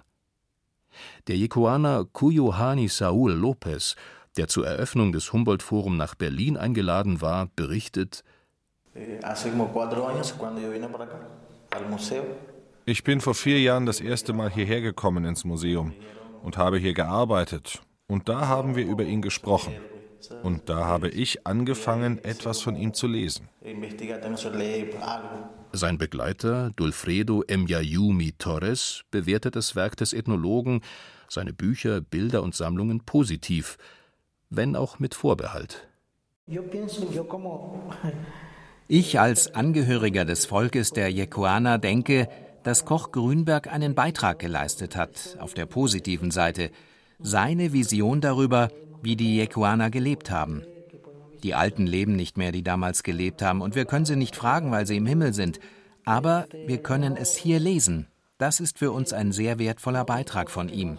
Der 1.26 1.36
Jekuaner 1.36 2.04
Cuyohani 2.04 2.88
Saúl 2.88 3.32
López, 3.32 3.96
der 4.36 4.48
zur 4.48 4.66
Eröffnung 4.66 5.12
des 5.12 5.32
Humboldt-Forum 5.32 5.96
nach 5.96 6.14
Berlin 6.14 6.56
eingeladen 6.56 7.20
war, 7.20 7.48
berichtet: 7.56 8.24
Ich 12.86 13.04
bin 13.04 13.20
vor 13.20 13.34
vier 13.34 13.60
Jahren 13.60 13.86
das 13.86 14.00
erste 14.00 14.32
Mal 14.32 14.50
hierher 14.50 14.80
gekommen 14.80 15.24
ins 15.24 15.44
Museum 15.44 15.92
und 16.42 16.56
habe 16.56 16.78
hier 16.78 16.94
gearbeitet. 16.94 17.80
Und 18.06 18.28
da 18.28 18.46
haben 18.48 18.76
wir 18.76 18.84
über 18.84 19.04
ihn 19.04 19.22
gesprochen. 19.22 19.74
Und 20.42 20.68
da 20.68 20.84
habe 20.84 21.08
ich 21.08 21.46
angefangen, 21.46 22.22
etwas 22.22 22.60
von 22.60 22.76
ihm 22.76 22.94
zu 22.94 23.06
lesen. 23.06 23.48
Sein 25.72 25.98
Begleiter 25.98 26.70
Dulfredo 26.76 27.42
Emyayumi 27.42 28.32
Torres 28.38 29.02
bewertet 29.10 29.56
das 29.56 29.74
Werk 29.74 29.96
des 29.96 30.12
Ethnologen, 30.12 30.82
seine 31.28 31.52
Bücher, 31.52 32.00
Bilder 32.00 32.42
und 32.42 32.54
Sammlungen 32.54 33.00
positiv, 33.00 33.76
wenn 34.56 34.76
auch 34.76 34.98
mit 34.98 35.14
Vorbehalt. 35.14 35.88
Ich 38.86 39.18
als 39.18 39.54
Angehöriger 39.54 40.26
des 40.26 40.44
Volkes 40.44 40.90
der 40.90 41.10
Yekuana 41.10 41.78
denke, 41.78 42.28
dass 42.64 42.84
Koch 42.84 43.12
Grünberg 43.12 43.72
einen 43.72 43.94
Beitrag 43.94 44.38
geleistet 44.38 44.94
hat, 44.94 45.38
auf 45.40 45.54
der 45.54 45.64
positiven 45.64 46.30
Seite, 46.30 46.70
seine 47.18 47.72
Vision 47.72 48.20
darüber, 48.20 48.68
wie 49.00 49.16
die 49.16 49.38
Yekuana 49.38 49.88
gelebt 49.88 50.30
haben. 50.30 50.64
Die 51.42 51.54
Alten 51.54 51.86
leben 51.86 52.14
nicht 52.14 52.36
mehr, 52.36 52.52
die 52.52 52.62
damals 52.62 53.02
gelebt 53.02 53.40
haben, 53.40 53.62
und 53.62 53.74
wir 53.74 53.86
können 53.86 54.04
sie 54.04 54.16
nicht 54.16 54.36
fragen, 54.36 54.70
weil 54.70 54.86
sie 54.86 54.96
im 54.96 55.06
Himmel 55.06 55.32
sind. 55.32 55.60
Aber 56.04 56.46
wir 56.66 56.78
können 56.78 57.16
es 57.16 57.36
hier 57.36 57.60
lesen. 57.60 58.08
Das 58.36 58.60
ist 58.60 58.78
für 58.78 58.92
uns 58.92 59.12
ein 59.12 59.32
sehr 59.32 59.58
wertvoller 59.58 60.04
Beitrag 60.04 60.50
von 60.50 60.68
ihm. 60.68 60.98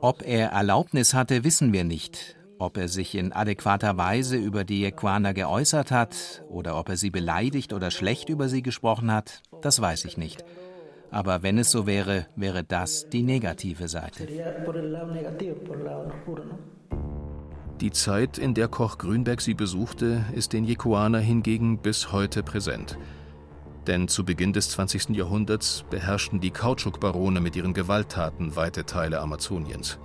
Ob 0.00 0.22
er 0.26 0.48
Erlaubnis 0.48 1.14
hatte, 1.14 1.44
wissen 1.44 1.72
wir 1.72 1.84
nicht. 1.84 2.36
Ob 2.62 2.76
er 2.76 2.86
sich 2.86 3.16
in 3.16 3.32
adäquater 3.32 3.96
Weise 3.96 4.36
über 4.36 4.62
die 4.62 4.84
Yekuana 4.84 5.32
geäußert 5.32 5.90
hat 5.90 6.44
oder 6.48 6.78
ob 6.78 6.90
er 6.90 6.96
sie 6.96 7.10
beleidigt 7.10 7.72
oder 7.72 7.90
schlecht 7.90 8.28
über 8.28 8.48
sie 8.48 8.62
gesprochen 8.62 9.10
hat, 9.10 9.42
das 9.62 9.80
weiß 9.80 10.04
ich 10.04 10.16
nicht. 10.16 10.44
Aber 11.10 11.42
wenn 11.42 11.58
es 11.58 11.72
so 11.72 11.88
wäre, 11.88 12.28
wäre 12.36 12.62
das 12.62 13.08
die 13.08 13.24
negative 13.24 13.88
Seite. 13.88 14.28
Die 17.80 17.90
Zeit, 17.90 18.38
in 18.38 18.54
der 18.54 18.68
Koch 18.68 18.96
Grünberg 18.96 19.40
sie 19.40 19.54
besuchte, 19.54 20.24
ist 20.32 20.52
den 20.52 20.64
Jekuaner 20.64 21.18
hingegen 21.18 21.78
bis 21.78 22.12
heute 22.12 22.44
präsent. 22.44 22.96
Denn 23.88 24.06
zu 24.06 24.24
Beginn 24.24 24.52
des 24.52 24.70
20. 24.70 25.08
Jahrhunderts 25.16 25.84
beherrschten 25.90 26.38
die 26.38 26.52
Kautschukbarone 26.52 27.40
mit 27.40 27.56
ihren 27.56 27.74
Gewalttaten 27.74 28.54
weite 28.54 28.86
Teile 28.86 29.18
Amazoniens. 29.18 29.98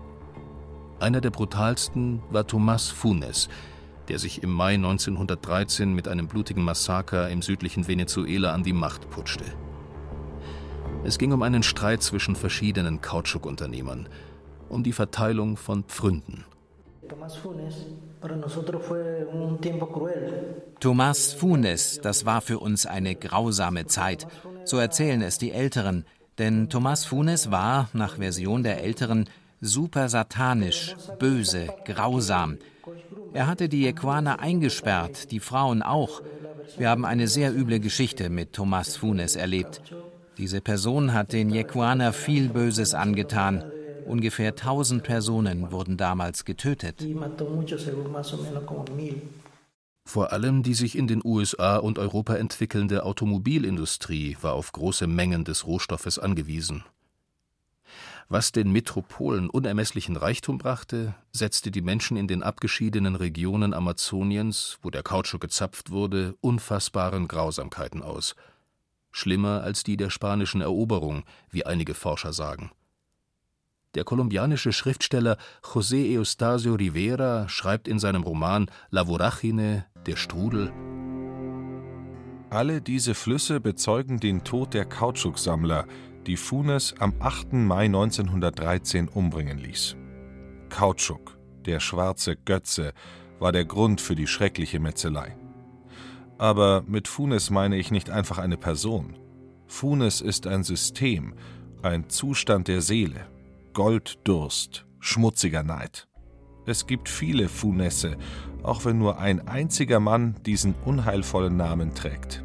Einer 0.99 1.21
der 1.21 1.29
brutalsten 1.29 2.23
war 2.31 2.43
Tomás 2.43 2.91
Funes, 2.91 3.49
der 4.07 4.17
sich 4.17 4.41
im 4.41 4.51
Mai 4.51 4.73
1913 4.73 5.93
mit 5.93 6.07
einem 6.07 6.27
blutigen 6.27 6.63
Massaker 6.63 7.29
im 7.29 7.43
südlichen 7.43 7.87
Venezuela 7.87 8.51
an 8.51 8.63
die 8.63 8.73
Macht 8.73 9.11
putschte. 9.11 9.45
Es 11.03 11.19
ging 11.19 11.33
um 11.33 11.43
einen 11.43 11.61
Streit 11.61 12.01
zwischen 12.01 12.35
verschiedenen 12.35 12.99
Kautschukunternehmern, 13.01 14.09
um 14.69 14.83
die 14.83 14.91
Verteilung 14.91 15.55
von 15.55 15.83
Pfründen. 15.83 16.45
Tomás 20.79 21.35
Funes, 21.35 21.99
das 22.01 22.25
war 22.25 22.41
für 22.41 22.57
uns 22.57 22.87
eine 22.87 23.15
grausame 23.15 23.85
Zeit. 23.85 24.27
So 24.65 24.77
erzählen 24.77 25.21
es 25.21 25.37
die 25.37 25.51
Älteren. 25.51 26.05
Denn 26.39 26.69
Tomás 26.69 27.05
Funes 27.07 27.51
war, 27.51 27.87
nach 27.93 28.17
Version 28.17 28.63
der 28.63 28.83
Älteren, 28.83 29.29
super 29.61 30.09
satanisch, 30.09 30.95
böse, 31.19 31.67
grausam. 31.85 32.57
Er 33.33 33.47
hatte 33.47 33.69
die 33.69 33.85
Equaner 33.85 34.39
eingesperrt, 34.39 35.31
die 35.31 35.39
Frauen 35.39 35.81
auch. 35.81 36.21
Wir 36.77 36.89
haben 36.89 37.05
eine 37.05 37.27
sehr 37.27 37.55
üble 37.55 37.79
Geschichte 37.79 38.29
mit 38.29 38.55
Tomás 38.55 38.97
Funes 38.97 39.35
erlebt. 39.35 39.81
Diese 40.37 40.61
Person 40.61 41.13
hat 41.13 41.33
den 41.33 41.49
Jequaner 41.49 42.13
viel 42.13 42.49
Böses 42.49 42.93
angetan. 42.93 43.63
Ungefähr 44.05 44.49
1000 44.49 45.03
Personen 45.03 45.71
wurden 45.71 45.97
damals 45.97 46.45
getötet. 46.45 47.05
Vor 50.05 50.31
allem 50.31 50.63
die 50.63 50.73
sich 50.73 50.97
in 50.97 51.07
den 51.07 51.21
USA 51.23 51.77
und 51.77 51.99
Europa 51.99 52.35
entwickelnde 52.35 53.03
Automobilindustrie 53.03 54.37
war 54.41 54.53
auf 54.53 54.71
große 54.71 55.07
Mengen 55.07 55.43
des 55.43 55.67
Rohstoffes 55.67 56.17
angewiesen. 56.17 56.85
Was 58.29 58.51
den 58.51 58.71
Metropolen 58.71 59.49
unermesslichen 59.49 60.17
Reichtum 60.17 60.57
brachte, 60.57 61.15
setzte 61.31 61.71
die 61.71 61.81
Menschen 61.81 62.17
in 62.17 62.27
den 62.27 62.43
abgeschiedenen 62.43 63.15
Regionen 63.15 63.73
Amazoniens, 63.73 64.79
wo 64.81 64.89
der 64.89 65.01
Kautschuk 65.01 65.39
gezapft 65.39 65.91
wurde, 65.91 66.35
unfassbaren 66.41 67.29
Grausamkeiten 67.29 68.03
aus. 68.03 68.35
Schlimmer 69.11 69.63
als 69.63 69.83
die 69.83 69.95
der 69.95 70.09
spanischen 70.09 70.59
Eroberung, 70.59 71.23
wie 71.49 71.65
einige 71.65 71.93
Forscher 71.93 72.33
sagen. 72.33 72.71
Der 73.95 74.03
kolumbianische 74.03 74.73
Schriftsteller 74.73 75.37
José 75.63 76.19
Eustasio 76.19 76.75
Rivera 76.75 77.47
schreibt 77.47 77.87
in 77.87 77.97
seinem 77.97 78.23
Roman 78.23 78.69
La 78.89 79.07
Voragine, 79.07 79.85
der 80.05 80.17
Strudel, 80.17 80.73
alle 82.49 82.81
diese 82.81 83.13
Flüsse 83.13 83.59
bezeugen 83.59 84.21
den 84.21 84.45
Tod 84.45 84.73
der 84.73 84.85
Kautschuksammler, 84.85 85.85
die 86.27 86.37
Funes 86.37 86.93
am 86.99 87.13
8. 87.19 87.53
Mai 87.53 87.85
1913 87.85 89.07
umbringen 89.07 89.57
ließ. 89.57 89.95
Kautschuk, 90.69 91.37
der 91.65 91.79
schwarze 91.79 92.35
Götze, 92.35 92.93
war 93.39 93.53
der 93.53 93.63
Grund 93.63 94.01
für 94.01 94.15
die 94.15 94.27
schreckliche 94.27 94.79
Metzelei. 94.79 95.37
Aber 96.37 96.83
mit 96.85 97.07
Funes 97.07 97.49
meine 97.49 97.77
ich 97.77 97.91
nicht 97.91 98.09
einfach 98.09 98.37
eine 98.37 98.57
Person. 98.57 99.17
Funes 99.67 100.21
ist 100.21 100.47
ein 100.47 100.63
System, 100.63 101.33
ein 101.81 102.09
Zustand 102.09 102.67
der 102.67 102.81
Seele, 102.81 103.27
Golddurst, 103.73 104.85
schmutziger 104.99 105.63
Neid. 105.63 106.07
Es 106.65 106.87
gibt 106.87 107.07
viele 107.07 107.47
Funesse, 107.47 108.17
auch 108.63 108.83
wenn 108.83 108.97
nur 108.97 109.19
ein 109.19 109.47
einziger 109.47 110.01
Mann 110.01 110.35
diesen 110.45 110.75
unheilvollen 110.83 111.55
Namen 111.55 111.95
trägt. 111.95 112.43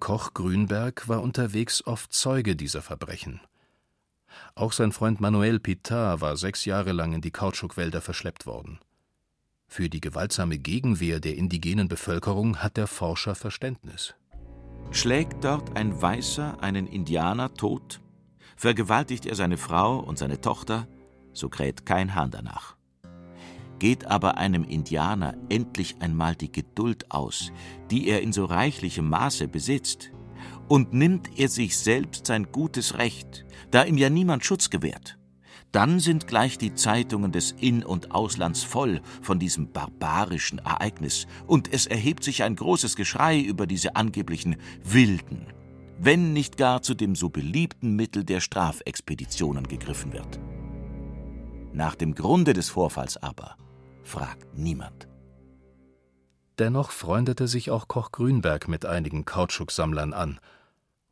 Koch 0.00 0.34
Grünberg 0.34 1.08
war 1.08 1.22
unterwegs 1.22 1.86
oft 1.86 2.12
Zeuge 2.12 2.56
dieser 2.56 2.82
Verbrechen. 2.82 3.40
Auch 4.54 4.72
sein 4.72 4.92
Freund 4.92 5.20
Manuel 5.20 5.60
Pitar 5.60 6.20
war 6.20 6.36
sechs 6.36 6.64
Jahre 6.64 6.92
lang 6.92 7.12
in 7.12 7.20
die 7.20 7.30
Kautschukwälder 7.30 8.00
verschleppt 8.00 8.46
worden. 8.46 8.80
Für 9.68 9.88
die 9.88 10.00
gewaltsame 10.00 10.58
Gegenwehr 10.58 11.20
der 11.20 11.36
indigenen 11.36 11.88
Bevölkerung 11.88 12.56
hat 12.56 12.76
der 12.76 12.86
Forscher 12.86 13.34
Verständnis. 13.34 14.14
Schlägt 14.90 15.44
dort 15.44 15.76
ein 15.76 16.00
Weißer 16.02 16.60
einen 16.60 16.88
Indianer 16.88 17.54
tot, 17.54 18.00
Vergewaltigt 18.60 19.24
er 19.24 19.36
seine 19.36 19.56
Frau 19.56 20.00
und 20.00 20.18
seine 20.18 20.42
Tochter, 20.42 20.86
so 21.32 21.48
kräht 21.48 21.86
kein 21.86 22.14
Hahn 22.14 22.30
danach. 22.30 22.76
Geht 23.80 24.06
aber 24.06 24.36
einem 24.36 24.64
Indianer 24.64 25.34
endlich 25.48 25.96
einmal 26.00 26.36
die 26.36 26.52
Geduld 26.52 27.10
aus, 27.10 27.50
die 27.90 28.08
er 28.08 28.20
in 28.20 28.32
so 28.32 28.44
reichlichem 28.44 29.08
Maße 29.08 29.48
besitzt, 29.48 30.12
und 30.68 30.92
nimmt 30.92 31.38
er 31.38 31.48
sich 31.48 31.76
selbst 31.76 32.26
sein 32.26 32.52
gutes 32.52 32.98
Recht, 32.98 33.46
da 33.70 33.82
ihm 33.84 33.96
ja 33.96 34.10
niemand 34.10 34.44
Schutz 34.44 34.68
gewährt, 34.68 35.18
dann 35.72 35.98
sind 35.98 36.26
gleich 36.26 36.58
die 36.58 36.74
Zeitungen 36.74 37.32
des 37.32 37.52
In- 37.52 37.82
und 37.82 38.12
Auslands 38.12 38.62
voll 38.62 39.00
von 39.22 39.38
diesem 39.38 39.72
barbarischen 39.72 40.58
Ereignis, 40.58 41.26
und 41.46 41.72
es 41.72 41.86
erhebt 41.86 42.22
sich 42.22 42.42
ein 42.42 42.56
großes 42.56 42.96
Geschrei 42.96 43.40
über 43.40 43.66
diese 43.66 43.96
angeblichen 43.96 44.56
Wilden, 44.84 45.46
wenn 45.98 46.34
nicht 46.34 46.58
gar 46.58 46.82
zu 46.82 46.92
dem 46.94 47.14
so 47.14 47.30
beliebten 47.30 47.96
Mittel 47.96 48.24
der 48.24 48.40
Strafexpeditionen 48.40 49.66
gegriffen 49.66 50.12
wird. 50.12 50.38
Nach 51.72 51.94
dem 51.94 52.14
Grunde 52.14 52.52
des 52.52 52.68
Vorfalls 52.68 53.16
aber 53.16 53.56
fragt 54.02 54.54
niemand. 54.54 55.08
Dennoch 56.58 56.90
freundete 56.90 57.48
sich 57.48 57.70
auch 57.70 57.88
Koch 57.88 58.12
Grünberg 58.12 58.68
mit 58.68 58.84
einigen 58.84 59.24
Kautschuksammlern 59.24 60.12
an. 60.12 60.40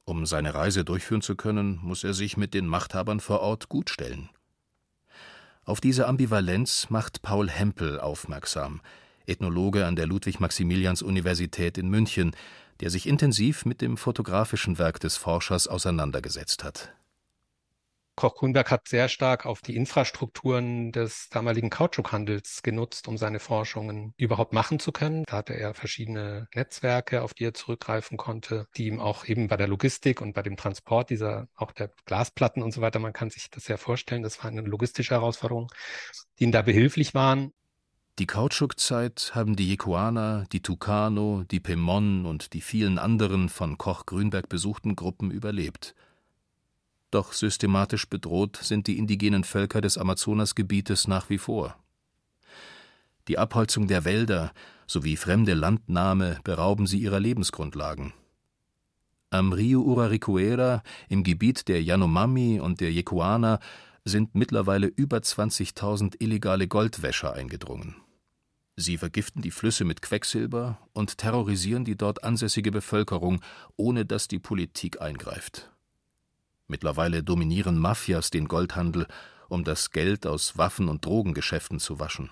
Um 0.05 0.27
seine 0.27 0.55
Reise 0.55 0.85
durchführen 0.85 1.23
zu 1.23 1.37
können, 1.37 1.79
muss 1.83 2.05
er 2.05 2.15
sich 2.15 2.37
mit 2.37 2.55
den 2.55 2.67
Machthabern 2.67 3.21
vor 3.21 3.41
Ort 3.41 3.69
gutstellen. 3.69 4.31
Auf 5.65 5.81
diese 5.81 6.07
Ambivalenz 6.07 6.89
macht 6.89 7.23
Paul 7.23 7.51
Hempel 7.51 8.01
aufmerksam. 8.01 8.81
Ethnologe 9.27 9.85
an 9.85 9.97
der 9.97 10.07
Ludwig-Maximilians-Universität 10.07 11.77
in 11.77 11.89
München, 11.89 12.35
der 12.81 12.91
sich 12.91 13.07
intensiv 13.07 13.65
mit 13.67 13.83
dem 13.83 13.97
fotografischen 13.97 14.79
Werk 14.79 15.01
des 15.01 15.17
Forschers 15.17 15.67
auseinandergesetzt 15.67 16.65
hat. 16.65 16.95
Koch-Grünberg 18.19 18.73
hat 18.73 18.89
sehr 18.89 19.09
stark 19.09 19.47
auf 19.47 19.61
die 19.61 19.77
Infrastrukturen 19.77 20.91
des 20.91 21.29
damaligen 21.29 21.71
Kautschukhandels 21.71 22.65
genutzt, 22.65 23.07
um 23.07 23.17
seine 23.17 23.39
Forschungen 23.39 24.13
überhaupt 24.17 24.53
machen 24.53 24.81
zu 24.81 24.91
können. 24.91 25.23
Da 25.25 25.37
hatte 25.37 25.53
er 25.53 25.73
verschiedene 25.73 26.49
Netzwerke, 26.53 27.23
auf 27.23 27.33
die 27.33 27.45
er 27.45 27.55
zurückgreifen 27.55 28.17
konnte, 28.17 28.67
die 28.77 28.89
ihm 28.89 28.99
auch 28.99 29.25
eben 29.27 29.47
bei 29.47 29.57
der 29.57 29.69
Logistik 29.69 30.21
und 30.21 30.33
bei 30.33 30.43
dem 30.43 30.57
Transport 30.57 31.11
dieser, 31.11 31.47
auch 31.55 31.71
der 31.71 31.93
Glasplatten 32.07 32.61
und 32.61 32.73
so 32.73 32.81
weiter, 32.81 32.99
man 32.99 33.13
kann 33.13 33.31
sich 33.31 33.51
das 33.51 33.69
ja 33.69 33.77
vorstellen, 33.77 34.25
das 34.25 34.43
war 34.43 34.51
eine 34.51 34.63
logistische 34.63 35.15
Herausforderung, 35.15 35.71
die 36.41 36.45
ihm 36.45 36.51
da 36.51 36.63
behilflich 36.63 37.15
waren. 37.15 37.53
Die 38.19 38.27
Kautschukzeit 38.27 39.31
haben 39.37 39.55
die 39.55 39.69
Jekuana, 39.69 40.45
die 40.51 40.61
Tucano, 40.61 41.45
die 41.49 41.61
Pemon 41.61 42.27
und 42.27 42.53
die 42.53 42.63
vielen 42.63 42.99
anderen 42.99 43.49
von 43.49 43.79
Koch-Grünberg 43.79 44.49
besuchten 44.49 44.97
Gruppen 44.97 45.31
überlebt– 45.31 45.95
doch 47.11 47.33
systematisch 47.33 48.09
bedroht 48.09 48.59
sind 48.63 48.87
die 48.87 48.99
indigenen 48.99 49.45
Völker 49.45 49.81
des 49.81 49.99
Amazonasgebietes 49.99 51.09
nach 51.09 51.31
wie 51.31 51.39
vor. 51.39 51.77
Die 53.29 53.39
Abholzung 53.39 53.89
der 53.89 54.05
Wälder 54.05 54.53
sowie 54.87 55.17
fremde 55.17 55.55
Landnahme 55.55 56.39
berauben 56.45 56.87
sie 56.87 56.99
ihrer 56.99 57.21
Lebensgrundlagen. 57.21 58.13
Am 59.31 59.53
Rio 59.53 59.83
Uraricuera, 59.83 60.83
im 61.11 61.23
Gebiet 61.23 61.69
der 61.69 61.83
Yanomami 61.83 62.61
und 62.61 62.81
der 62.81 62.91
Yekuana, 62.91 63.61
sind 64.05 64.35
mittlerweile 64.35 64.87
über 64.87 65.19
20.000 65.19 66.17
illegale 66.19 66.67
Goldwäscher 66.67 67.35
eingedrungen. 67.35 67.97
Sie 68.77 68.97
vergiften 68.97 69.43
die 69.43 69.51
Flüsse 69.51 69.85
mit 69.85 70.01
Quecksilber 70.01 70.79
und 70.95 71.19
terrorisieren 71.19 71.85
die 71.85 71.97
dort 71.97 72.25
ansässige 72.25 72.71
Bevölkerung, 72.71 73.41
ohne 73.77 74.07
dass 74.07 74.29
die 74.29 74.39
Politik 74.39 75.03
eingreift. 75.03 75.71
Mittlerweile 76.69 77.23
dominieren 77.23 77.79
Mafias 77.79 78.31
den 78.31 78.47
Goldhandel, 78.47 79.07
um 79.49 79.65
das 79.65 79.91
Geld 79.91 80.27
aus 80.27 80.59
Waffen- 80.59 80.89
und 80.89 81.05
Drogengeschäften 81.05 81.81
zu 81.81 81.99
waschen. 81.99 82.31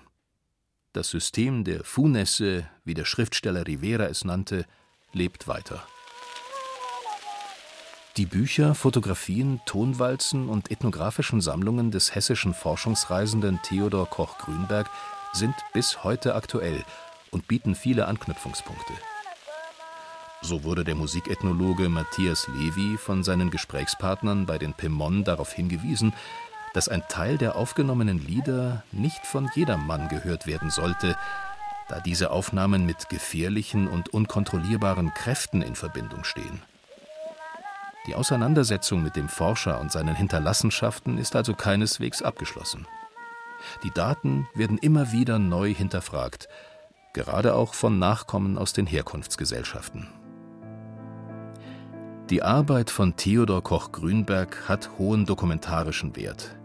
Das 0.93 1.09
System 1.09 1.63
der 1.63 1.83
Funesse, 1.83 2.69
wie 2.85 2.93
der 2.93 3.05
Schriftsteller 3.05 3.67
Rivera 3.67 4.05
es 4.05 4.23
nannte, 4.23 4.65
lebt 5.11 5.47
weiter. 5.47 5.83
Die 8.17 8.25
Bücher, 8.25 8.73
Fotografien, 8.73 9.61
Tonwalzen 9.65 10.49
und 10.49 10.71
ethnografischen 10.71 11.41
Sammlungen 11.41 11.91
des 11.91 12.15
hessischen 12.15 12.53
Forschungsreisenden 12.53 13.59
Theodor 13.61 14.07
Koch-Grünberg 14.09 14.89
sind 15.33 15.53
bis 15.73 16.03
heute 16.03 16.33
aktuell 16.33 16.83
und 17.31 17.47
bieten 17.47 17.75
viele 17.75 18.07
Anknüpfungspunkte. 18.07 18.93
So 20.41 20.63
wurde 20.63 20.83
der 20.83 20.95
Musikethnologe 20.95 21.89
Matthias 21.89 22.47
Levy 22.47 22.97
von 22.97 23.23
seinen 23.23 23.49
Gesprächspartnern 23.49 24.45
bei 24.45 24.57
den 24.57 24.73
Pemon 24.73 25.23
darauf 25.23 25.51
hingewiesen, 25.51 26.13
dass 26.73 26.89
ein 26.89 27.03
Teil 27.09 27.37
der 27.37 27.55
aufgenommenen 27.55 28.19
Lieder 28.19 28.83
nicht 28.91 29.25
von 29.25 29.49
jedermann 29.55 30.09
gehört 30.09 30.45
werden 30.45 30.69
sollte, 30.69 31.17
da 31.89 31.99
diese 31.99 32.31
Aufnahmen 32.31 32.85
mit 32.85 33.09
gefährlichen 33.09 33.87
und 33.87 34.09
unkontrollierbaren 34.09 35.13
Kräften 35.13 35.61
in 35.61 35.75
Verbindung 35.75 36.23
stehen. 36.23 36.61
Die 38.05 38.15
Auseinandersetzung 38.15 39.01
mit 39.01 39.15
dem 39.15 39.27
Forscher 39.27 39.81
und 39.81 39.91
seinen 39.91 40.15
Hinterlassenschaften 40.15 41.17
ist 41.17 41.35
also 41.35 41.53
keineswegs 41.53 42.21
abgeschlossen. 42.21 42.87
Die 43.83 43.91
Daten 43.91 44.47
werden 44.53 44.77
immer 44.77 45.11
wieder 45.11 45.39
neu 45.39 45.73
hinterfragt, 45.73 46.47
gerade 47.13 47.55
auch 47.55 47.73
von 47.73 47.99
Nachkommen 47.99 48.57
aus 48.57 48.71
den 48.73 48.85
Herkunftsgesellschaften. 48.85 50.07
Die 52.29 52.43
Arbeit 52.43 52.89
von 52.89 53.15
Theodor 53.15 53.63
Koch-Grünberg 53.63 54.67
hat 54.67 54.89
hohen 54.97 55.25
dokumentarischen 55.25 56.17
Wert. 56.17 56.57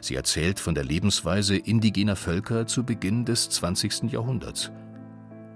Sie 0.00 0.14
erzählt 0.14 0.60
von 0.60 0.76
der 0.76 0.84
Lebensweise 0.84 1.56
indigener 1.56 2.14
Völker 2.14 2.68
zu 2.68 2.84
Beginn 2.84 3.24
des 3.24 3.48
20. 3.48 4.12
Jahrhunderts. 4.12 4.70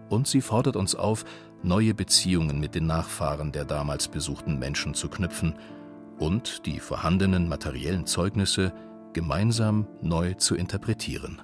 Und 0.08 0.26
sie 0.26 0.40
fordert 0.40 0.74
uns 0.74 0.96
auf, 0.96 1.24
neue 1.62 1.94
Beziehungen 1.94 2.58
mit 2.58 2.74
den 2.74 2.86
Nachfahren 2.86 3.52
der 3.52 3.64
damals 3.64 4.08
besuchten 4.08 4.58
Menschen 4.58 4.94
zu 4.94 5.08
knüpfen 5.08 5.54
und 6.18 6.66
die 6.66 6.80
vorhandenen 6.80 7.48
materiellen 7.48 8.06
Zeugnisse 8.06 8.72
gemeinsam 9.12 9.86
neu 10.02 10.34
zu 10.34 10.56
interpretieren. 10.56 11.40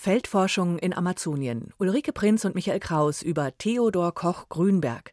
Feldforschung 0.00 0.78
in 0.78 0.94
Amazonien. 0.94 1.72
Ulrike 1.78 2.12
Prinz 2.12 2.44
und 2.44 2.54
Michael 2.54 2.78
Kraus 2.78 3.20
über 3.20 3.50
Theodor 3.58 4.14
Koch-Grünberg. 4.14 5.12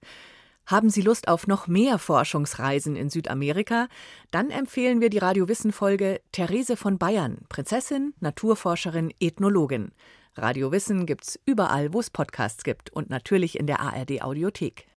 Haben 0.68 0.92
Sie 0.92 1.02
Lust 1.02 1.28
auf 1.28 1.48
noch 1.48 1.66
mehr 1.66 1.98
Forschungsreisen 1.98 2.96
in 2.96 3.10
Südamerika? 3.10 3.88
Dann 4.30 4.52
empfehlen 4.52 5.02
wir 5.02 5.10
die 5.10 5.18
Radiowissen-Folge 5.18 6.22
Therese 6.32 6.78
von 6.78 7.00
Bayern, 7.00 7.40
Prinzessin, 7.50 8.14
Naturforscherin, 8.20 9.12
Ethnologin. 9.20 9.92
Radio 10.36 10.72
Wissen 10.72 11.08
gibt's 11.08 11.40
überall, 11.48 11.92
wo 11.92 12.00
es 12.00 12.12
Podcasts 12.12 12.64
gibt 12.64 12.94
und 12.94 13.10
natürlich 13.10 13.58
in 13.58 13.66
der 13.66 13.80
ARD 13.80 14.22
Audiothek. 14.22 14.86